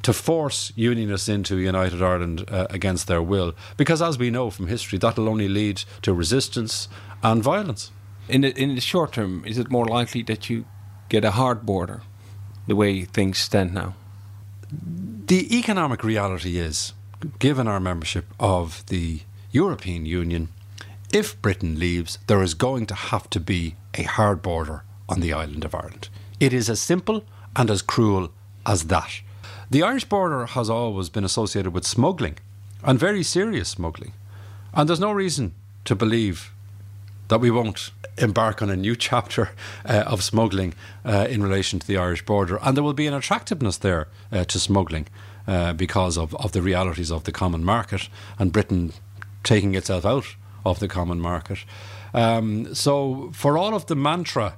to 0.03 0.13
force 0.13 0.71
unionists 0.75 1.29
into 1.29 1.57
United 1.57 2.01
Ireland 2.01 2.45
uh, 2.49 2.67
against 2.69 3.07
their 3.07 3.21
will, 3.21 3.53
because 3.77 4.01
as 4.01 4.17
we 4.17 4.29
know 4.29 4.49
from 4.49 4.67
history, 4.67 4.97
that'll 4.97 5.29
only 5.29 5.47
lead 5.47 5.83
to 6.01 6.13
resistance 6.13 6.87
and 7.21 7.43
violence. 7.43 7.91
In 8.27 8.41
the, 8.41 8.57
in 8.59 8.75
the 8.75 8.81
short 8.81 9.13
term, 9.13 9.43
is 9.45 9.57
it 9.57 9.69
more 9.69 9.85
likely 9.85 10.23
that 10.23 10.49
you 10.49 10.65
get 11.09 11.25
a 11.25 11.31
hard 11.31 11.65
border, 11.65 12.01
the 12.67 12.75
way 12.75 13.03
things 13.03 13.37
stand 13.37 13.73
now? 13.73 13.95
The 14.71 15.57
economic 15.57 16.03
reality 16.03 16.57
is, 16.57 16.93
given 17.39 17.67
our 17.67 17.79
membership 17.79 18.25
of 18.39 18.85
the 18.87 19.21
European 19.51 20.05
Union, 20.05 20.49
if 21.13 21.41
Britain 21.41 21.77
leaves, 21.77 22.17
there 22.27 22.41
is 22.41 22.53
going 22.53 22.85
to 22.85 22.95
have 22.95 23.29
to 23.31 23.39
be 23.39 23.75
a 23.93 24.03
hard 24.03 24.41
border 24.41 24.83
on 25.09 25.19
the 25.19 25.33
island 25.33 25.65
of 25.65 25.75
Ireland. 25.75 26.07
It 26.39 26.53
is 26.53 26.69
as 26.69 26.79
simple 26.79 27.25
and 27.55 27.69
as 27.69 27.81
cruel 27.81 28.31
as 28.65 28.85
that. 28.85 29.21
The 29.71 29.83
Irish 29.83 30.03
border 30.03 30.47
has 30.47 30.69
always 30.69 31.07
been 31.07 31.23
associated 31.23 31.73
with 31.73 31.87
smuggling, 31.87 32.37
and 32.83 32.99
very 32.99 33.23
serious 33.23 33.69
smuggling. 33.69 34.11
And 34.73 34.89
there's 34.89 34.99
no 34.99 35.13
reason 35.13 35.53
to 35.85 35.95
believe 35.95 36.51
that 37.29 37.39
we 37.39 37.51
won't 37.51 37.91
embark 38.17 38.61
on 38.61 38.69
a 38.69 38.75
new 38.75 38.95
chapter 39.09 39.51
uh, 39.85 40.03
of 40.05 40.25
smuggling 40.25 40.73
uh, 41.05 41.25
in 41.29 41.41
relation 41.41 41.79
to 41.79 41.87
the 41.87 41.95
Irish 41.95 42.25
border. 42.25 42.59
And 42.61 42.75
there 42.75 42.83
will 42.83 42.91
be 42.91 43.07
an 43.07 43.13
attractiveness 43.13 43.77
there 43.77 44.09
uh, 44.29 44.43
to 44.43 44.59
smuggling 44.59 45.07
uh, 45.47 45.71
because 45.71 46.17
of, 46.17 46.35
of 46.35 46.51
the 46.51 46.61
realities 46.61 47.09
of 47.09 47.23
the 47.23 47.31
common 47.31 47.63
market 47.63 48.09
and 48.37 48.51
Britain 48.51 48.91
taking 49.45 49.73
itself 49.75 50.05
out 50.05 50.35
of 50.65 50.79
the 50.79 50.89
common 50.89 51.21
market. 51.21 51.59
Um, 52.13 52.75
so, 52.75 53.31
for 53.33 53.57
all 53.57 53.73
of 53.73 53.85
the 53.85 53.95
mantra 53.95 54.57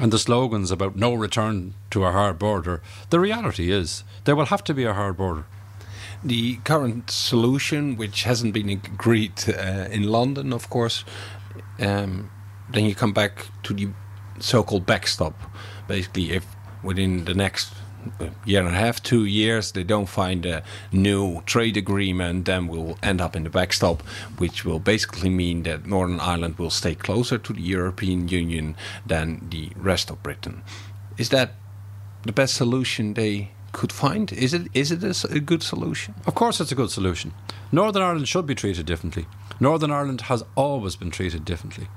and 0.00 0.12
the 0.12 0.18
slogans 0.18 0.70
about 0.70 0.96
no 0.96 1.14
return 1.14 1.74
to 1.90 2.04
a 2.04 2.12
hard 2.12 2.38
border, 2.38 2.82
the 3.10 3.20
reality 3.20 3.70
is 3.70 4.04
there 4.24 4.36
will 4.36 4.46
have 4.46 4.64
to 4.64 4.74
be 4.74 4.84
a 4.84 4.94
hard 4.94 5.16
border. 5.16 5.44
The 6.24 6.56
current 6.64 7.10
solution, 7.10 7.96
which 7.96 8.22
hasn't 8.22 8.54
been 8.54 8.68
agreed 8.68 9.32
uh, 9.48 9.88
in 9.90 10.04
London, 10.04 10.52
of 10.52 10.70
course, 10.70 11.04
um, 11.80 12.30
then 12.70 12.84
you 12.84 12.94
come 12.94 13.12
back 13.12 13.48
to 13.64 13.74
the 13.74 13.88
so 14.38 14.62
called 14.62 14.86
backstop. 14.86 15.34
Basically, 15.88 16.30
if 16.30 16.46
within 16.82 17.24
the 17.24 17.34
next 17.34 17.72
year 18.44 18.60
and 18.60 18.68
a 18.68 18.78
half, 18.78 19.02
two 19.02 19.24
years, 19.24 19.72
they 19.72 19.84
don't 19.84 20.08
find 20.08 20.46
a 20.46 20.62
new 20.92 21.42
trade 21.46 21.76
agreement, 21.76 22.44
then 22.44 22.66
we'll 22.66 22.98
end 23.02 23.20
up 23.20 23.36
in 23.36 23.44
the 23.44 23.50
backstop, 23.50 24.02
which 24.38 24.64
will 24.64 24.78
basically 24.78 25.30
mean 25.30 25.62
that 25.64 25.86
Northern 25.86 26.20
Ireland 26.20 26.58
will 26.58 26.70
stay 26.70 26.94
closer 26.94 27.38
to 27.38 27.52
the 27.52 27.62
European 27.62 28.28
Union 28.28 28.76
than 29.06 29.48
the 29.50 29.70
rest 29.76 30.10
of 30.10 30.22
Britain. 30.22 30.62
Is 31.18 31.28
that 31.30 31.54
the 32.24 32.32
best 32.32 32.54
solution 32.54 33.14
they 33.14 33.50
could 33.72 33.92
find? 33.92 34.32
Is 34.32 34.54
it 34.54 34.68
is 34.74 34.92
it 34.92 35.02
a, 35.02 35.34
a 35.34 35.40
good 35.40 35.62
solution? 35.62 36.14
Of 36.26 36.34
course, 36.34 36.60
it's 36.60 36.72
a 36.72 36.74
good 36.74 36.90
solution. 36.90 37.32
Northern 37.70 38.02
Ireland 38.02 38.28
should 38.28 38.46
be 38.46 38.54
treated 38.54 38.86
differently. 38.86 39.26
Northern 39.60 39.90
Ireland 39.90 40.22
has 40.22 40.44
always 40.54 40.96
been 40.96 41.10
treated 41.10 41.44
differently. 41.44 41.88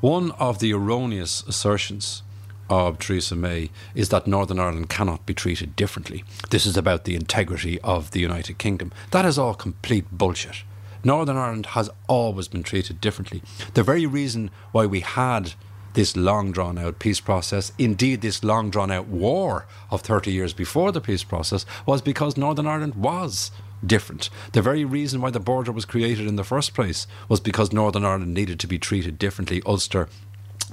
One 0.00 0.32
of 0.32 0.58
the 0.58 0.72
erroneous 0.72 1.42
assertions 1.46 2.22
of 2.68 2.98
Theresa 2.98 3.36
May 3.36 3.70
is 3.94 4.08
that 4.10 4.26
Northern 4.26 4.58
Ireland 4.58 4.88
cannot 4.88 5.26
be 5.26 5.34
treated 5.34 5.76
differently. 5.76 6.24
This 6.50 6.66
is 6.66 6.76
about 6.76 7.04
the 7.04 7.14
integrity 7.14 7.80
of 7.80 8.10
the 8.12 8.20
United 8.20 8.58
Kingdom. 8.58 8.92
That 9.10 9.24
is 9.24 9.38
all 9.38 9.54
complete 9.54 10.06
bullshit. 10.10 10.64
Northern 11.04 11.36
Ireland 11.36 11.66
has 11.66 11.90
always 12.08 12.48
been 12.48 12.62
treated 12.62 13.00
differently. 13.00 13.42
The 13.74 13.82
very 13.82 14.06
reason 14.06 14.50
why 14.70 14.86
we 14.86 15.00
had 15.00 15.54
this 15.94 16.16
long 16.16 16.52
drawn 16.52 16.78
out 16.78 16.98
peace 16.98 17.20
process, 17.20 17.72
indeed, 17.78 18.20
this 18.20 18.42
long 18.42 18.70
drawn 18.70 18.90
out 18.90 19.08
war 19.08 19.66
of 19.90 20.00
30 20.00 20.32
years 20.32 20.52
before 20.52 20.92
the 20.92 21.00
peace 21.00 21.24
process, 21.24 21.66
was 21.84 22.00
because 22.00 22.36
Northern 22.36 22.66
Ireland 22.66 22.94
was 22.94 23.50
different. 23.84 24.30
The 24.52 24.62
very 24.62 24.84
reason 24.84 25.20
why 25.20 25.30
the 25.30 25.40
border 25.40 25.72
was 25.72 25.84
created 25.84 26.26
in 26.26 26.36
the 26.36 26.44
first 26.44 26.72
place 26.72 27.06
was 27.28 27.40
because 27.40 27.72
Northern 27.72 28.04
Ireland 28.04 28.32
needed 28.32 28.60
to 28.60 28.66
be 28.66 28.78
treated 28.78 29.18
differently. 29.18 29.60
Ulster 29.66 30.08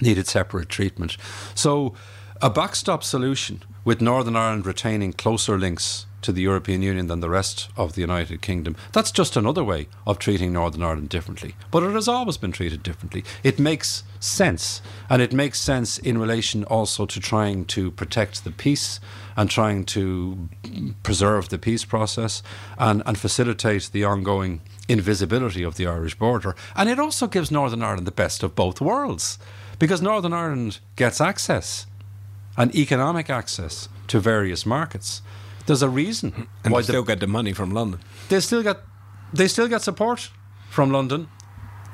needed 0.02 0.28
separate 0.28 0.70
treatment. 0.70 1.18
So, 1.56 1.94
a 2.42 2.50
backstop 2.50 3.04
solution 3.04 3.64
with 3.84 4.02
Northern 4.02 4.36
Ireland 4.36 4.66
retaining 4.66 5.14
closer 5.14 5.58
links 5.58 6.06
to 6.22 6.32
the 6.32 6.42
European 6.42 6.82
Union 6.82 7.08
than 7.08 7.20
the 7.20 7.30
rest 7.30 7.70
of 7.78 7.94
the 7.94 8.02
United 8.02 8.42
Kingdom. 8.42 8.76
That's 8.92 9.12
just 9.12 9.36
another 9.36 9.64
way 9.64 9.88
of 10.06 10.20
treating 10.20 10.54
Northern 10.54 10.84
Ireland 10.84 11.10
differently. 11.10 11.56
But 11.72 11.84
it 11.84 11.94
has 11.94 12.08
always 12.08 12.38
been 12.38 12.52
treated 12.52 12.84
differently. 12.84 13.24
It 13.44 13.60
makes 13.60 14.04
sense. 14.20 14.82
And 15.10 15.22
it 15.22 15.34
makes 15.34 15.60
sense 15.60 15.98
in 15.98 16.18
relation 16.18 16.64
also 16.66 17.06
to 17.06 17.20
trying 17.20 17.66
to 17.66 17.92
protect 17.92 18.44
the 18.44 18.52
peace 18.52 19.00
and 19.38 19.50
trying 19.50 19.86
to 19.86 20.50
preserve 21.04 21.50
the 21.50 21.58
peace 21.58 21.86
process 21.86 22.44
and, 22.78 23.02
and 23.06 23.18
facilitate 23.18 23.90
the 23.92 24.04
ongoing 24.04 24.62
invisibility 24.90 25.64
of 25.64 25.76
the 25.76 25.88
Irish 25.88 26.16
border. 26.16 26.56
And 26.76 26.90
it 26.90 27.00
also 27.00 27.28
gives 27.28 27.52
Northern 27.52 27.84
Ireland 27.84 28.08
the 28.08 28.12
best 28.12 28.44
of 28.44 28.56
both 28.56 28.82
worlds 28.82 29.38
because 29.78 30.02
Northern 30.02 30.34
Ireland 30.34 30.80
gets 30.96 31.22
access 31.22 31.86
and 32.58 32.76
economic 32.76 33.30
access 33.30 33.88
to 34.08 34.20
various 34.20 34.66
markets. 34.66 35.22
There's 35.68 35.84
a 35.84 35.90
reason 35.90 36.48
and 36.64 36.74
why 36.74 36.80
they 36.80 36.86
still 36.86 37.04
the, 37.04 37.14
get 37.14 37.20
the 37.20 37.28
money 37.28 37.54
from 37.54 37.72
London. 37.72 38.02
They 38.28 38.40
still 38.40 38.64
get 38.64 38.80
they 39.32 39.48
still 39.48 39.68
get 39.68 39.84
support 39.84 40.32
from 40.70 40.92
London. 40.92 41.30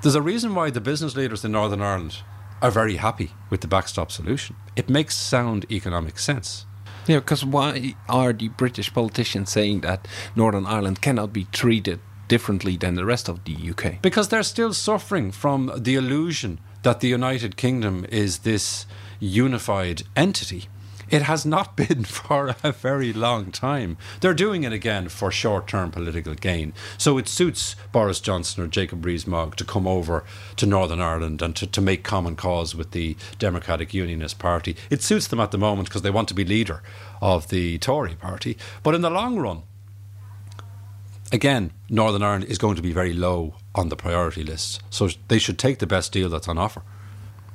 There's 0.02 0.16
a 0.16 0.22
reason 0.22 0.56
why 0.56 0.70
the 0.70 0.80
business 0.80 1.16
leaders 1.16 1.44
in 1.44 1.52
Northern 1.52 1.82
Ireland 1.82 2.20
are 2.62 2.72
very 2.72 2.96
happy 2.96 3.32
with 3.50 3.62
the 3.62 3.68
backstop 3.68 4.12
solution. 4.12 4.56
It 4.76 4.90
makes 4.90 5.16
sound 5.16 5.66
economic 5.70 6.18
sense. 6.18 6.66
Yeah, 7.08 7.20
because 7.20 7.46
why 7.46 7.96
are 8.08 8.34
the 8.34 8.48
British 8.50 8.94
politicians 8.94 9.52
saying 9.52 9.82
that 9.82 10.08
Northern 10.36 10.66
Ireland 10.66 11.02
cannot 11.02 11.34
be 11.34 11.46
treated 11.52 12.00
differently 12.28 12.78
than 12.78 12.96
the 12.96 13.06
rest 13.06 13.30
of 13.30 13.44
the 13.44 13.56
UK? 13.70 14.02
Because 14.02 14.30
they're 14.30 14.44
still 14.44 14.74
suffering 14.74 15.32
from 15.32 15.72
the 15.76 15.96
illusion 15.96 16.60
that 16.84 17.00
the 17.00 17.08
United 17.08 17.58
Kingdom 17.58 18.06
is 18.10 18.40
this 18.40 18.86
unified 19.20 20.04
entity. 20.16 20.68
It 21.10 21.24
has 21.24 21.46
not 21.46 21.76
been 21.78 22.04
for 22.04 22.56
a 22.64 22.72
very 22.72 23.14
long 23.14 23.52
time. 23.52 23.98
They're 24.22 24.34
doing 24.34 24.64
it 24.64 24.74
again 24.74 25.10
for 25.10 25.32
short 25.32 25.68
term 25.68 25.92
political 25.92 26.34
gain. 26.34 26.74
So 26.98 27.18
it 27.18 27.28
suits 27.28 27.76
Boris 27.92 28.20
Johnson 28.20 28.64
or 28.64 28.68
Jacob 28.68 29.06
Rees 29.06 29.28
Mogg 29.28 29.56
to 29.58 29.66
come 29.66 29.88
over 29.88 30.24
to 30.56 30.66
Northern 30.66 31.02
Ireland 31.02 31.42
and 31.42 31.56
to, 31.58 31.68
to 31.68 31.82
make 31.82 32.04
common 32.04 32.36
cause 32.36 32.76
with 32.76 32.92
the 32.92 33.16
Democratic 33.40 33.94
Unionist 33.94 34.40
Party. 34.40 34.76
It 34.90 35.04
suits 35.04 35.28
them 35.28 35.40
at 35.40 35.52
the 35.52 35.58
moment 35.58 35.90
because 35.90 36.02
they 36.02 36.10
want 36.10 36.28
to 36.30 36.34
be 36.34 36.46
leader 36.46 36.82
of 37.22 37.50
the 37.50 37.78
Tory 37.80 38.16
party. 38.16 38.58
But 38.84 38.96
in 38.96 39.02
the 39.02 39.10
long 39.10 39.38
run, 39.38 39.64
again, 41.32 41.72
Northern 41.90 42.24
Ireland 42.24 42.46
is 42.46 42.58
going 42.58 42.76
to 42.76 42.82
be 42.82 42.94
very 42.94 43.14
low 43.14 43.56
on 43.74 43.90
the 43.90 43.96
priority 43.96 44.44
list. 44.44 44.82
So 44.90 45.10
they 45.28 45.40
should 45.40 45.60
take 45.60 45.80
the 45.80 45.88
best 45.88 46.12
deal 46.12 46.30
that's 46.30 46.48
on 46.48 46.58
offer. 46.58 46.82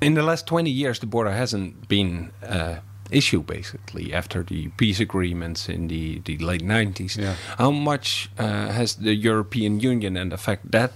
In 0.01 0.15
the 0.15 0.23
last 0.23 0.47
20 0.47 0.71
years, 0.71 0.99
the 0.99 1.07
border 1.07 1.31
hasn't 1.31 1.89
been 1.89 2.33
uh, 2.43 2.77
issue 3.11 3.43
basically 3.43 4.15
after 4.15 4.43
the 4.43 4.69
peace 4.77 5.01
agreements 5.01 5.69
in 5.69 5.89
the, 5.89 6.21
the 6.21 6.39
late 6.39 6.63
90s. 6.63 7.17
Yeah. 7.17 7.35
How 7.59 7.71
much 7.71 8.31
uh, 8.39 8.73
has 8.73 8.97
the 8.97 9.15
European 9.15 9.81
Union 9.81 10.17
and 10.17 10.33
the 10.33 10.39
fact 10.39 10.71
that 10.71 10.93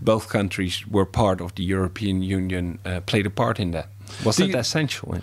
both 0.00 0.28
countries 0.28 0.86
were 0.86 1.06
part 1.06 1.40
of 1.40 1.54
the 1.54 1.64
European 1.64 2.22
Union 2.22 2.78
uh, 2.84 3.00
played 3.00 3.26
a 3.26 3.30
part 3.30 3.58
in 3.58 3.70
that? 3.70 3.88
Was 4.24 4.36
the, 4.36 4.48
that 4.48 4.58
essential? 4.58 5.16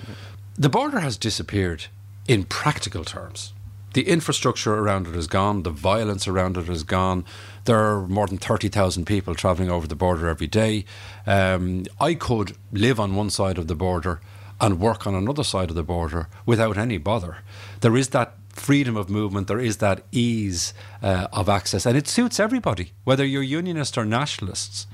The 0.57 0.69
border 0.69 0.99
has 0.99 1.17
disappeared 1.17 1.85
in 2.27 2.45
practical 2.45 3.03
terms. 3.03 3.53
The 3.93 4.07
infrastructure 4.07 4.75
around 4.75 5.07
it 5.07 5.15
is 5.15 5.27
gone, 5.27 5.63
the 5.63 5.71
violence 5.71 6.27
around 6.27 6.57
it 6.57 6.69
is 6.69 6.83
gone. 6.83 7.25
There 7.65 7.79
are 7.79 8.07
more 8.07 8.27
than 8.27 8.37
30,000 8.37 9.05
people 9.05 9.33
travelling 9.33 9.71
over 9.71 9.87
the 9.87 9.95
border 9.95 10.27
every 10.27 10.47
day. 10.47 10.85
Um, 11.25 11.85
I 11.99 12.13
could 12.13 12.55
live 12.71 12.99
on 12.99 13.15
one 13.15 13.29
side 13.29 13.57
of 13.57 13.67
the 13.67 13.75
border 13.75 14.21
and 14.61 14.79
work 14.79 15.07
on 15.07 15.15
another 15.15 15.43
side 15.43 15.69
of 15.69 15.75
the 15.75 15.83
border 15.83 16.27
without 16.45 16.77
any 16.77 16.97
bother. 16.97 17.37
There 17.81 17.97
is 17.97 18.09
that 18.09 18.35
freedom 18.49 18.97
of 18.97 19.09
movement, 19.09 19.47
there 19.47 19.59
is 19.59 19.77
that 19.77 20.03
ease 20.11 20.73
uh, 21.01 21.27
of 21.31 21.49
access, 21.49 21.85
and 21.85 21.97
it 21.97 22.07
suits 22.07 22.39
everybody, 22.39 22.91
whether 23.05 23.25
you're 23.25 23.41
unionists 23.41 23.97
or 23.97 24.05
nationalists. 24.05 24.85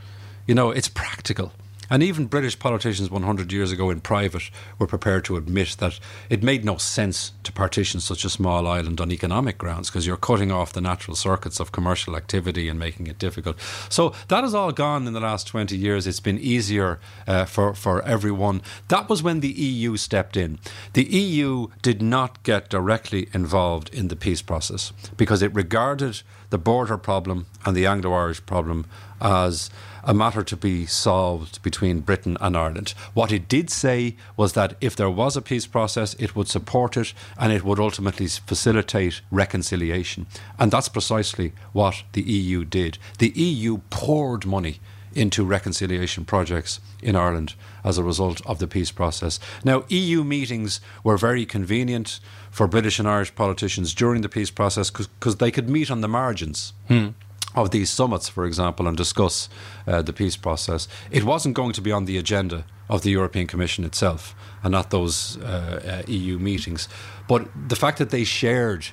You 0.47 0.53
know, 0.53 0.69
it's 0.69 0.87
practical. 0.87 1.51
And 1.89 2.01
even 2.03 2.25
British 2.25 2.57
politicians 2.57 3.09
100 3.09 3.51
years 3.51 3.71
ago 3.71 3.89
in 3.89 4.01
private 4.01 4.49
were 4.79 4.87
prepared 4.87 5.25
to 5.25 5.37
admit 5.37 5.75
that 5.79 5.99
it 6.29 6.43
made 6.43 6.65
no 6.65 6.77
sense 6.77 7.33
to 7.43 7.51
partition 7.51 7.99
such 7.99 8.25
a 8.25 8.29
small 8.29 8.67
island 8.67 8.99
on 8.99 9.11
economic 9.11 9.57
grounds 9.57 9.89
because 9.89 10.07
you're 10.07 10.17
cutting 10.17 10.51
off 10.51 10.73
the 10.73 10.81
natural 10.81 11.15
circuits 11.15 11.59
of 11.59 11.71
commercial 11.71 12.15
activity 12.15 12.67
and 12.67 12.79
making 12.79 13.07
it 13.07 13.19
difficult. 13.19 13.59
So 13.89 14.13
that 14.27 14.43
has 14.43 14.53
all 14.53 14.71
gone 14.71 15.07
in 15.07 15.13
the 15.13 15.19
last 15.19 15.47
20 15.47 15.77
years. 15.77 16.07
It's 16.07 16.19
been 16.19 16.39
easier 16.39 16.99
uh, 17.27 17.45
for, 17.45 17.73
for 17.73 18.01
everyone. 18.03 18.61
That 18.87 19.09
was 19.09 19.21
when 19.21 19.39
the 19.39 19.51
EU 19.51 19.97
stepped 19.97 20.37
in. 20.37 20.59
The 20.93 21.05
EU 21.05 21.67
did 21.81 22.01
not 22.01 22.41
get 22.43 22.69
directly 22.69 23.29
involved 23.33 23.93
in 23.93 24.07
the 24.07 24.15
peace 24.15 24.41
process 24.41 24.91
because 25.17 25.41
it 25.41 25.53
regarded 25.53 26.21
the 26.49 26.57
border 26.57 26.97
problem 26.97 27.45
and 27.65 27.75
the 27.75 27.85
Anglo 27.85 28.13
Irish 28.13 28.45
problem 28.45 28.85
as 29.21 29.69
a 30.05 30.13
matter 30.13 30.43
to 30.43 30.55
be 30.55 30.85
solved 30.85 31.61
between 31.63 31.99
Britain 31.99 32.37
and 32.39 32.55
Ireland. 32.55 32.93
What 33.13 33.31
it 33.31 33.47
did 33.47 33.69
say 33.69 34.15
was 34.37 34.53
that 34.53 34.75
if 34.79 34.95
there 34.95 35.09
was 35.09 35.35
a 35.35 35.41
peace 35.41 35.65
process, 35.65 36.13
it 36.15 36.35
would 36.35 36.47
support 36.47 36.95
it 36.95 37.13
and 37.37 37.51
it 37.51 37.63
would 37.63 37.79
ultimately 37.79 38.27
facilitate 38.27 39.21
reconciliation. 39.31 40.27
And 40.59 40.71
that's 40.71 40.89
precisely 40.89 41.53
what 41.73 42.03
the 42.13 42.21
EU 42.21 42.63
did. 42.63 42.99
The 43.17 43.29
EU 43.29 43.79
poured 43.89 44.45
money 44.45 44.79
into 45.15 45.45
reconciliation 45.45 46.25
projects 46.25 46.81
in 47.01 47.15
Ireland 47.15 47.55
as 47.83 47.97
a 47.97 48.03
result 48.03 48.45
of 48.45 48.59
the 48.59 48.67
peace 48.67 48.91
process. 48.91 49.39
Now, 49.63 49.85
EU 49.87 50.23
meetings 50.23 50.81
were 51.03 51.17
very 51.17 51.45
convenient 51.45 52.19
for 52.51 52.67
British 52.67 52.99
and 52.99 53.07
Irish 53.07 53.33
politicians 53.33 53.93
during 53.93 54.21
the 54.21 54.29
peace 54.29 54.51
process 54.51 54.91
because 54.91 55.37
they 55.37 55.51
could 55.51 55.69
meet 55.69 55.89
on 55.89 56.01
the 56.01 56.09
margins. 56.09 56.73
Hmm 56.89 57.09
of 57.55 57.71
these 57.71 57.89
summits, 57.89 58.29
for 58.29 58.45
example, 58.45 58.87
and 58.87 58.97
discuss 58.97 59.49
uh, 59.87 60.01
the 60.01 60.13
peace 60.13 60.37
process. 60.37 60.87
It 61.11 61.23
wasn't 61.23 61.55
going 61.55 61.73
to 61.73 61.81
be 61.81 61.91
on 61.91 62.05
the 62.05 62.17
agenda 62.17 62.65
of 62.89 63.01
the 63.01 63.11
European 63.11 63.47
Commission 63.47 63.83
itself 63.83 64.35
and 64.63 64.75
at 64.75 64.89
those 64.89 65.37
uh, 65.37 66.03
uh, 66.05 66.11
EU 66.11 66.37
meetings. 66.37 66.87
But 67.27 67.47
the 67.69 67.75
fact 67.75 67.97
that 67.97 68.09
they 68.09 68.23
shared 68.23 68.87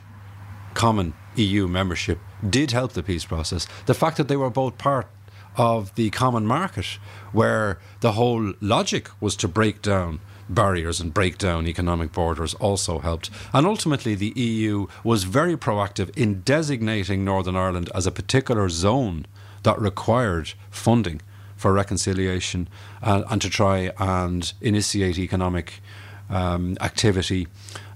common 0.74 1.14
EU 1.36 1.68
membership 1.68 2.18
did 2.48 2.70
help 2.70 2.92
the 2.92 3.02
peace 3.02 3.24
process. 3.24 3.66
The 3.86 3.94
fact 3.94 4.16
that 4.16 4.28
they 4.28 4.36
were 4.36 4.50
both 4.50 4.78
part 4.78 5.08
of 5.56 5.94
the 5.96 6.10
common 6.10 6.46
market, 6.46 6.86
where 7.32 7.78
the 8.00 8.12
whole 8.12 8.54
logic 8.60 9.10
was 9.20 9.36
to 9.36 9.48
break 9.48 9.82
down 9.82 10.20
barriers 10.48 11.00
and 11.00 11.14
break 11.14 11.38
down 11.38 11.66
economic 11.66 12.12
borders 12.12 12.54
also 12.54 12.98
helped. 12.98 13.30
And 13.52 13.66
ultimately, 13.66 14.14
the 14.14 14.32
EU 14.36 14.86
was 15.04 15.24
very 15.24 15.56
proactive 15.56 16.16
in 16.16 16.42
designating 16.42 17.24
Northern 17.24 17.56
Ireland 17.56 17.90
as 17.94 18.06
a 18.06 18.10
particular 18.12 18.68
zone 18.68 19.26
that 19.62 19.80
required 19.80 20.52
funding 20.70 21.20
for 21.56 21.72
reconciliation 21.72 22.68
and, 23.00 23.24
and 23.30 23.40
to 23.40 23.48
try 23.48 23.92
and 23.98 24.52
initiate 24.60 25.18
economic 25.18 25.80
um, 26.28 26.76
activity 26.80 27.46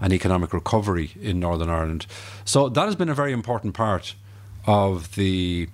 and 0.00 0.12
economic 0.12 0.52
recovery 0.52 1.12
in 1.20 1.40
Northern 1.40 1.70
Ireland. 1.70 2.06
So 2.44 2.68
that 2.68 2.84
has 2.84 2.94
been 2.94 3.08
a 3.08 3.14
very 3.14 3.32
important 3.32 3.74
part 3.74 4.14
of 4.66 5.14
the 5.14 5.68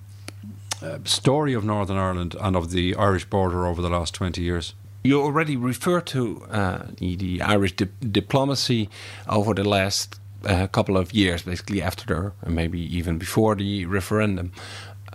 uh, 0.81 0.99
story 1.03 1.53
of 1.53 1.63
Northern 1.63 1.97
Ireland 1.97 2.35
and 2.39 2.55
of 2.55 2.71
the 2.71 2.95
Irish 2.95 3.25
border 3.25 3.65
over 3.67 3.81
the 3.81 3.89
last 3.89 4.13
20 4.13 4.41
years. 4.41 4.73
You 5.03 5.21
already 5.21 5.57
referred 5.57 6.05
to 6.07 6.45
uh, 6.49 6.85
the, 6.97 7.41
Irish 7.41 7.75
di 7.75 7.87
diplomacy 7.99 8.89
over 9.27 9.53
the 9.53 9.67
last 9.67 10.19
uh, 10.45 10.67
couple 10.67 10.95
of 10.95 11.13
years, 11.13 11.43
basically 11.43 11.81
after 11.81 12.33
and 12.41 12.55
maybe 12.55 12.79
even 12.97 13.17
before 13.17 13.55
the 13.55 13.85
referendum. 13.85 14.53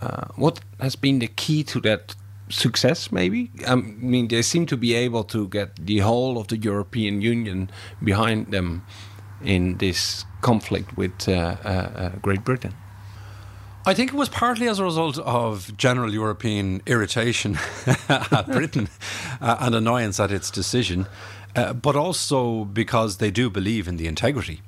Uh, 0.01 0.27
what 0.37 0.61
has 0.79 0.94
been 0.94 1.20
the 1.20 1.27
key 1.27 1.64
to 1.64 1.81
that 1.81 2.14
success, 2.51 3.11
maybe? 3.11 3.51
I 3.66 3.77
mean, 3.77 4.29
they 4.29 4.42
seem 4.42 4.66
to 4.66 4.77
be 4.77 4.94
able 4.94 5.24
to 5.24 5.48
get 5.48 5.87
the 5.87 5.98
whole 5.98 6.38
of 6.38 6.48
the 6.48 6.59
European 6.59 7.22
Union 7.22 7.70
behind 8.05 8.48
them 8.51 8.85
in 9.42 9.79
this 9.79 10.24
conflict 10.40 10.96
with 10.96 11.29
uh, 11.29 11.57
uh, 11.64 11.68
uh, 11.68 12.09
Great 12.20 12.44
Britain. 12.44 12.74
I 13.88 13.94
think 13.94 14.12
it 14.12 14.16
was 14.16 14.29
partly 14.29 14.68
as 14.68 14.79
a 14.79 14.85
result 14.85 15.16
of 15.20 15.74
general 15.79 16.12
European 16.12 16.83
irritation 16.85 17.57
at 18.11 18.46
Britain 18.46 18.90
uh, 19.40 19.57
and 19.61 19.74
annoyance 19.74 20.20
at 20.20 20.31
its 20.31 20.51
decision, 20.51 21.07
uh, 21.57 21.72
but 21.72 21.96
also 21.96 22.66
because 22.66 23.16
they 23.16 23.31
do 23.31 23.48
believe 23.48 23.88
in 23.88 23.96
the 23.96 24.07
integrity 24.07 24.61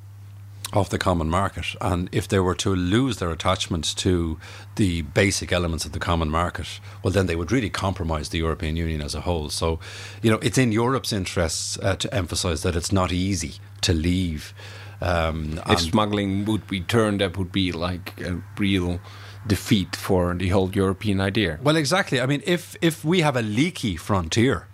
of 0.73 0.89
the 0.89 0.97
common 0.97 1.29
market. 1.29 1.67
And 1.83 2.09
if 2.13 2.29
they 2.29 2.41
were 2.41 2.55
to 2.55 2.75
lose 2.75 3.19
their 3.19 3.31
attachment 3.31 3.95
to 3.97 4.39
the 4.77 5.03
basic 5.03 5.53
elements 5.53 5.85
of 5.85 5.93
the 5.93 5.99
common 5.99 6.31
market, 6.31 6.81
well, 7.03 7.13
then 7.13 7.27
they 7.27 7.37
would 7.37 7.53
really 7.53 7.69
compromise 7.69 8.31
the 8.31 8.39
European 8.39 8.75
Union 8.75 9.03
as 9.03 9.15
a 9.15 9.21
whole. 9.21 9.51
So, 9.51 9.81
you 10.23 10.31
know, 10.31 10.39
it's 10.39 10.57
in 10.57 10.73
Europe's 10.73 11.13
interests 11.13 11.79
uh, 11.83 11.95
to 11.97 12.15
emphasize 12.15 12.63
that 12.63 12.75
it's 12.75 12.91
not 12.91 13.13
easy 13.13 13.57
to 13.83 13.93
leave 13.93 14.55
um, 15.01 15.61
if 15.69 15.81
smuggling 15.81 16.45
would 16.45 16.67
be 16.67 16.81
turned, 16.81 17.21
that 17.21 17.37
would 17.39 17.53
be 17.53 17.73
like 17.73 18.21
a 18.21 18.43
real 18.59 19.01
defeat 19.47 19.97
for 19.97 20.35
the 20.35 20.49
whole 20.49 20.71
European 20.71 21.21
idea. 21.21 21.59
Well, 21.63 21.77
exactly. 21.77 22.21
I 22.21 22.27
mean, 22.27 22.43
if 22.45 22.77
if 22.81 23.05
we 23.05 23.23
have 23.23 23.37
a 23.37 23.43
leaky 23.43 23.97
frontier, 23.97 24.67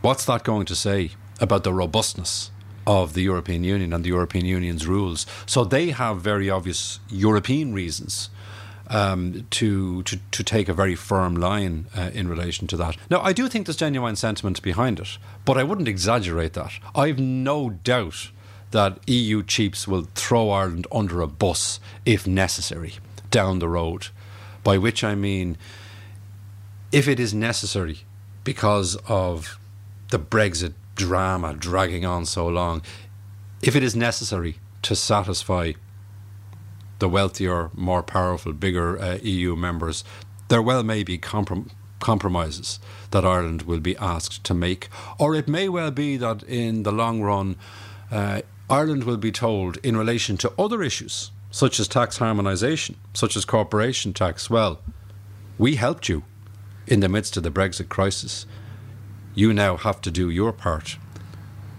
what's 0.00 0.24
that 0.24 0.44
going 0.44 0.66
to 0.66 0.74
say 0.74 1.10
about 1.40 1.64
the 1.64 1.72
robustness 1.72 2.50
of 2.86 3.12
the 3.12 3.22
European 3.22 3.64
Union 3.64 3.92
and 3.92 4.04
the 4.04 4.08
European 4.08 4.46
Union's 4.46 4.86
rules? 4.86 5.26
So 5.46 5.64
they 5.64 5.90
have 5.90 6.20
very 6.20 6.48
obvious 6.48 7.00
European 7.08 7.74
reasons. 7.74 8.30
Um, 8.88 9.46
to, 9.50 10.02
to 10.02 10.18
to 10.32 10.44
take 10.44 10.68
a 10.68 10.74
very 10.74 10.96
firm 10.96 11.34
line 11.34 11.86
uh, 11.96 12.10
in 12.12 12.28
relation 12.28 12.66
to 12.66 12.76
that. 12.76 12.96
Now, 13.08 13.22
I 13.22 13.32
do 13.32 13.48
think 13.48 13.64
there's 13.64 13.76
genuine 13.76 14.16
sentiment 14.16 14.60
behind 14.60 15.00
it, 15.00 15.18
but 15.46 15.56
I 15.56 15.62
wouldn't 15.62 15.88
exaggerate 15.88 16.52
that. 16.54 16.72
I've 16.94 17.18
no 17.18 17.70
doubt 17.70 18.32
that 18.72 18.98
EU 19.06 19.42
chiefs 19.42 19.86
will 19.86 20.08
throw 20.14 20.50
Ireland 20.50 20.86
under 20.90 21.20
a 21.20 21.26
bus 21.26 21.78
if 22.04 22.26
necessary 22.26 22.94
down 23.30 23.58
the 23.58 23.68
road. 23.68 24.08
By 24.64 24.78
which 24.78 25.04
I 25.04 25.14
mean, 25.14 25.56
if 26.90 27.08
it 27.08 27.18
is 27.18 27.32
necessary 27.32 28.00
because 28.44 28.96
of 29.08 29.58
the 30.10 30.18
Brexit 30.18 30.74
drama 30.94 31.54
dragging 31.54 32.04
on 32.04 32.26
so 32.26 32.46
long, 32.46 32.82
if 33.62 33.76
it 33.76 33.82
is 33.82 33.94
necessary 33.94 34.56
to 34.82 34.96
satisfy 34.96 35.72
the 36.98 37.08
wealthier, 37.08 37.70
more 37.74 38.02
powerful, 38.02 38.52
bigger 38.52 38.98
uh, 38.98 39.18
EU 39.22 39.56
members, 39.56 40.04
there 40.48 40.62
well 40.62 40.82
may 40.82 41.02
be 41.02 41.18
comprom- 41.18 41.70
compromises 41.98 42.78
that 43.10 43.24
Ireland 43.24 43.62
will 43.62 43.80
be 43.80 43.96
asked 43.96 44.44
to 44.44 44.54
make. 44.54 44.88
Or 45.18 45.34
it 45.34 45.48
may 45.48 45.68
well 45.68 45.90
be 45.90 46.16
that 46.16 46.42
in 46.42 46.82
the 46.82 46.92
long 46.92 47.22
run, 47.22 47.56
uh, 48.10 48.42
Ireland 48.72 49.04
will 49.04 49.18
be 49.18 49.30
told 49.30 49.76
in 49.82 49.98
relation 49.98 50.38
to 50.38 50.52
other 50.58 50.82
issues, 50.82 51.30
such 51.50 51.78
as 51.78 51.86
tax 51.86 52.18
harmonisation, 52.18 52.94
such 53.12 53.36
as 53.36 53.44
corporation 53.44 54.14
tax, 54.14 54.48
well, 54.48 54.80
we 55.58 55.76
helped 55.76 56.08
you 56.08 56.22
in 56.86 57.00
the 57.00 57.08
midst 57.10 57.36
of 57.36 57.42
the 57.42 57.50
Brexit 57.50 57.90
crisis. 57.90 58.46
You 59.34 59.52
now 59.52 59.76
have 59.76 60.00
to 60.00 60.10
do 60.10 60.30
your 60.30 60.54
part. 60.54 60.96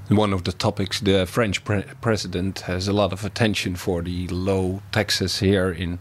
One 0.10 0.34
of 0.34 0.44
the 0.44 0.52
topics, 0.52 1.00
the 1.00 1.26
French 1.26 1.66
pre 1.66 1.82
president 2.00 2.60
has 2.60 2.88
a 2.88 2.94
lot 2.94 3.12
of 3.12 3.26
attention 3.26 3.76
for 3.76 4.04
the 4.04 4.28
low 4.28 4.84
taxes 4.92 5.40
here 5.40 5.72
in 5.72 5.98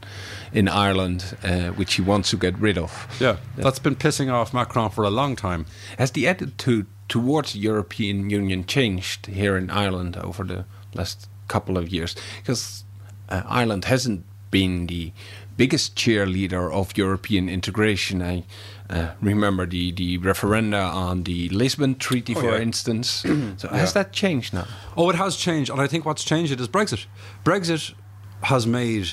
in 0.52 0.68
Ireland, 0.68 1.38
uh, 1.42 1.68
which 1.68 1.94
he 1.94 2.02
wants 2.02 2.28
to 2.30 2.36
get 2.36 2.58
rid 2.58 2.76
of. 2.76 2.90
Yeah, 3.18 3.36
that's 3.56 3.78
been 3.78 3.96
pissing 3.96 4.30
off 4.30 4.52
Macron 4.52 4.90
for 4.90 5.04
a 5.04 5.10
long 5.10 5.36
time. 5.36 5.64
Has 5.96 6.10
the 6.10 6.28
attitude 6.28 6.86
towards 7.08 7.54
the 7.54 7.60
European 7.60 8.28
Union 8.28 8.66
changed 8.66 9.26
here 9.26 9.56
in 9.56 9.70
Ireland 9.70 10.16
over 10.18 10.44
the 10.44 10.64
last 10.94 11.28
couple 11.48 11.76
of 11.76 11.88
years 11.88 12.14
because 12.38 12.84
uh, 13.28 13.42
Ireland 13.46 13.84
hasn't 13.86 14.24
been 14.50 14.86
the 14.86 15.12
biggest 15.56 15.96
cheerleader 15.96 16.72
of 16.72 16.96
European 16.96 17.48
integration. 17.48 18.22
I 18.22 18.44
uh, 18.88 19.12
remember 19.20 19.66
the, 19.66 19.92
the 19.92 20.18
referenda 20.18 20.92
on 20.92 21.24
the 21.24 21.48
Lisbon 21.50 21.94
Treaty, 21.96 22.34
oh, 22.36 22.40
for 22.40 22.52
yeah. 22.52 22.60
instance. 22.60 23.08
so 23.56 23.68
yeah. 23.70 23.78
has 23.78 23.92
that 23.92 24.12
changed 24.12 24.54
now? 24.54 24.66
Oh, 24.96 25.10
it 25.10 25.16
has 25.16 25.36
changed, 25.36 25.70
and 25.70 25.80
I 25.80 25.86
think 25.86 26.04
what's 26.04 26.24
changed 26.24 26.52
it 26.52 26.60
is 26.60 26.68
Brexit. 26.68 27.06
Brexit 27.44 27.94
has 28.42 28.66
made 28.66 29.10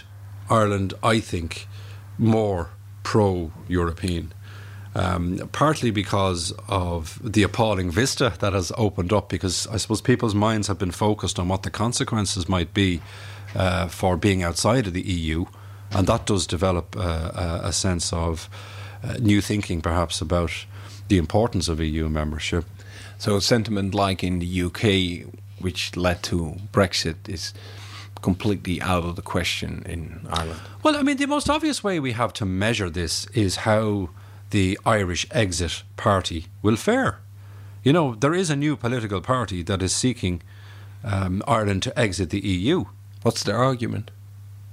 Ireland, 0.50 0.94
I 1.04 1.20
think, 1.20 1.68
more 2.18 2.72
pro-European. 3.04 4.34
Um, 4.96 5.48
partly 5.52 5.92
because 5.92 6.52
of 6.68 7.20
the 7.24 7.44
appalling 7.44 7.92
vista 7.92 8.34
that 8.40 8.54
has 8.54 8.72
opened 8.76 9.14
up, 9.14 9.30
because 9.30 9.68
I 9.68 9.78
suppose 9.78 10.02
people's 10.02 10.34
minds 10.34 10.68
have 10.68 10.80
been 10.80 10.92
focused 10.92 11.38
on 11.38 11.48
what 11.48 11.62
the 11.62 11.70
consequences 11.70 12.50
might 12.50 12.74
be 12.74 13.02
uh, 13.56 13.88
for 13.88 14.18
being 14.18 14.42
outside 14.42 14.88
of 14.88 14.94
the 14.94 15.02
EU, 15.02 15.46
and 15.92 16.08
that 16.08 16.26
does 16.26 16.48
develop 16.48 16.96
uh, 16.98 17.62
a 17.64 17.72
sense 17.72 18.12
of 18.12 18.50
uh, 19.04 19.14
new 19.20 19.42
thinking, 19.42 19.82
perhaps, 19.82 20.22
about 20.22 20.52
the 21.08 21.18
importance 21.18 21.68
of 21.68 21.80
EU 21.80 22.10
membership. 22.10 22.66
So, 23.18 23.40
sentiment 23.40 23.94
like 23.94 24.24
in 24.24 24.40
the 24.40 24.62
UK, 24.64 25.32
which 25.60 25.96
led 25.96 26.24
to 26.24 26.56
Brexit, 26.72 27.28
is 27.28 27.54
completely 28.22 28.82
out 28.82 29.04
of 29.04 29.16
the 29.16 29.22
question 29.22 29.84
in 29.86 30.28
Ireland. 30.30 30.60
Well, 30.84 30.96
I 30.96 31.04
mean, 31.04 31.18
the 31.18 31.26
most 31.26 31.50
obvious 31.50 31.84
way 31.84 32.00
we 32.00 32.14
have 32.14 32.34
to 32.34 32.46
measure 32.46 32.90
this 32.90 33.26
is 33.28 33.58
how 33.58 34.10
the 34.50 34.80
Irish 34.86 35.28
Exit 35.32 35.84
Party 35.98 36.48
will 36.62 36.76
fare. 36.76 37.20
You 37.84 37.94
know, 37.94 38.16
there 38.16 38.34
is 38.34 38.50
a 38.50 38.56
new 38.56 38.76
political 38.76 39.22
party 39.22 39.64
that 39.64 39.82
is 39.82 39.94
seeking 39.94 40.42
um, 41.04 41.42
Ireland 41.48 41.84
to 41.84 41.98
exit 41.98 42.30
the 42.30 42.40
EU. 42.40 42.86
What's 43.22 43.44
their 43.44 43.58
argument? 43.58 44.12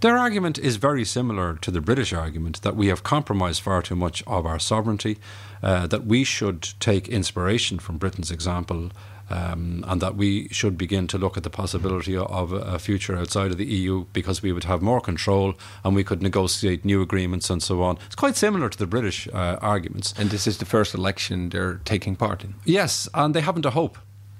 Their 0.00 0.18
argument 0.18 0.58
is 0.58 0.76
very 0.76 1.04
similar 1.04 1.56
to 1.62 1.70
the 1.70 1.80
British 1.80 2.12
argument 2.12 2.60
that 2.62 2.76
we 2.76 2.88
have 2.88 3.02
compromised 3.02 3.62
far 3.62 3.80
too 3.80 3.96
much 3.96 4.22
of 4.26 4.44
our 4.44 4.58
sovereignty, 4.58 5.16
uh, 5.62 5.86
that 5.86 6.04
we 6.04 6.22
should 6.22 6.68
take 6.80 7.08
inspiration 7.08 7.78
from 7.78 7.96
Britain's 7.96 8.30
example, 8.30 8.90
um, 9.30 9.84
and 9.88 10.02
that 10.02 10.14
we 10.14 10.48
should 10.48 10.76
begin 10.76 11.06
to 11.08 11.18
look 11.18 11.38
at 11.38 11.44
the 11.44 11.50
possibility 11.50 12.14
of 12.14 12.52
a 12.52 12.78
future 12.78 13.16
outside 13.16 13.50
of 13.50 13.56
the 13.56 13.64
EU 13.64 14.04
because 14.12 14.42
we 14.42 14.52
would 14.52 14.64
have 14.64 14.82
more 14.82 15.00
control 15.00 15.54
and 15.82 15.96
we 15.96 16.04
could 16.04 16.22
negotiate 16.22 16.84
new 16.84 17.00
agreements 17.00 17.48
and 17.48 17.62
so 17.62 17.82
on. 17.82 17.98
It's 18.06 18.14
quite 18.14 18.36
similar 18.36 18.68
to 18.68 18.78
the 18.78 18.86
British 18.86 19.26
uh, 19.28 19.56
arguments. 19.62 20.12
And 20.18 20.28
this 20.28 20.46
is 20.46 20.58
the 20.58 20.66
first 20.66 20.94
election 20.94 21.48
they're 21.48 21.80
taking 21.86 22.16
part 22.16 22.44
in. 22.44 22.54
Yes, 22.64 23.08
and 23.14 23.34
they 23.34 23.40
haven't 23.40 23.66
a 23.66 23.70
hope 23.70 23.96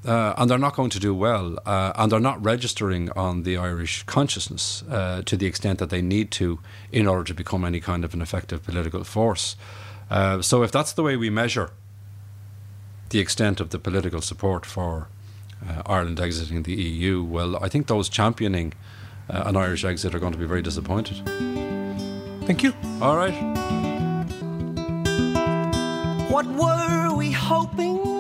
uh, 0.07 0.35
and 0.39 0.49
they're 0.49 0.59
not 0.59 0.75
going 0.77 0.91
to 0.91 1.01
do 1.01 1.15
well, 1.15 1.59
uh, 1.67 1.93
and 1.97 2.13
they're 2.13 2.21
not 2.21 2.43
registering 2.45 3.11
on 3.13 3.43
the 3.43 3.57
Irish 3.57 4.05
consciousness 4.05 4.85
uh, 4.89 5.23
to 5.27 5.37
the 5.37 5.47
extent 5.47 5.79
that 5.81 5.91
they 5.91 6.01
need 6.01 6.31
to 6.33 6.61
in 6.93 7.07
order 7.07 7.25
to 7.25 7.35
become 7.35 7.65
any 7.65 7.81
kind 7.81 8.05
of 8.05 8.15
an 8.15 8.23
effective 8.23 8.63
political 8.63 9.03
force. 9.05 9.57
Uh, 10.09 10.41
so, 10.41 10.63
if 10.63 10.71
that's 10.71 10.93
the 10.93 11.03
way 11.03 11.17
we 11.17 11.29
measure 11.29 11.71
the 13.11 13.19
extent 13.19 13.61
of 13.61 13.71
the 13.71 13.79
political 13.79 14.21
support 14.21 14.65
for 14.65 15.09
uh, 15.69 15.83
Ireland 15.87 16.21
exiting 16.21 16.63
the 16.63 16.75
EU, 16.75 17.25
well, 17.25 17.57
I 17.63 17.69
think 17.69 17.89
those 17.89 18.09
championing 18.09 18.75
uh, 19.29 19.43
an 19.47 19.57
Irish 19.57 19.85
exit 19.85 20.15
are 20.15 20.21
going 20.21 20.33
to 20.33 20.39
be 20.39 20.47
very 20.47 20.63
disappointed. 20.63 21.17
Thank 22.47 22.63
you. 22.63 22.73
All 23.03 23.17
right. 23.17 23.35
What 26.31 26.47
were 26.47 27.17
we 27.17 27.33
hoping? 27.33 28.16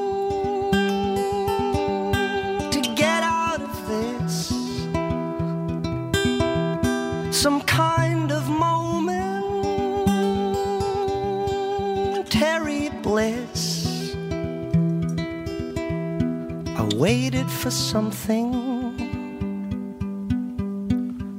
Waited 17.07 17.49
for 17.49 17.71
something, 17.71 18.53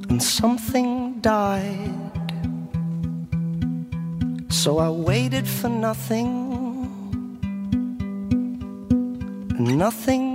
and 0.08 0.22
something 0.22 1.20
died. 1.20 2.22
So 4.48 4.78
I 4.78 4.88
waited 4.88 5.46
for 5.46 5.68
nothing, 5.68 6.30
and 9.58 9.76
nothing. 9.76 10.27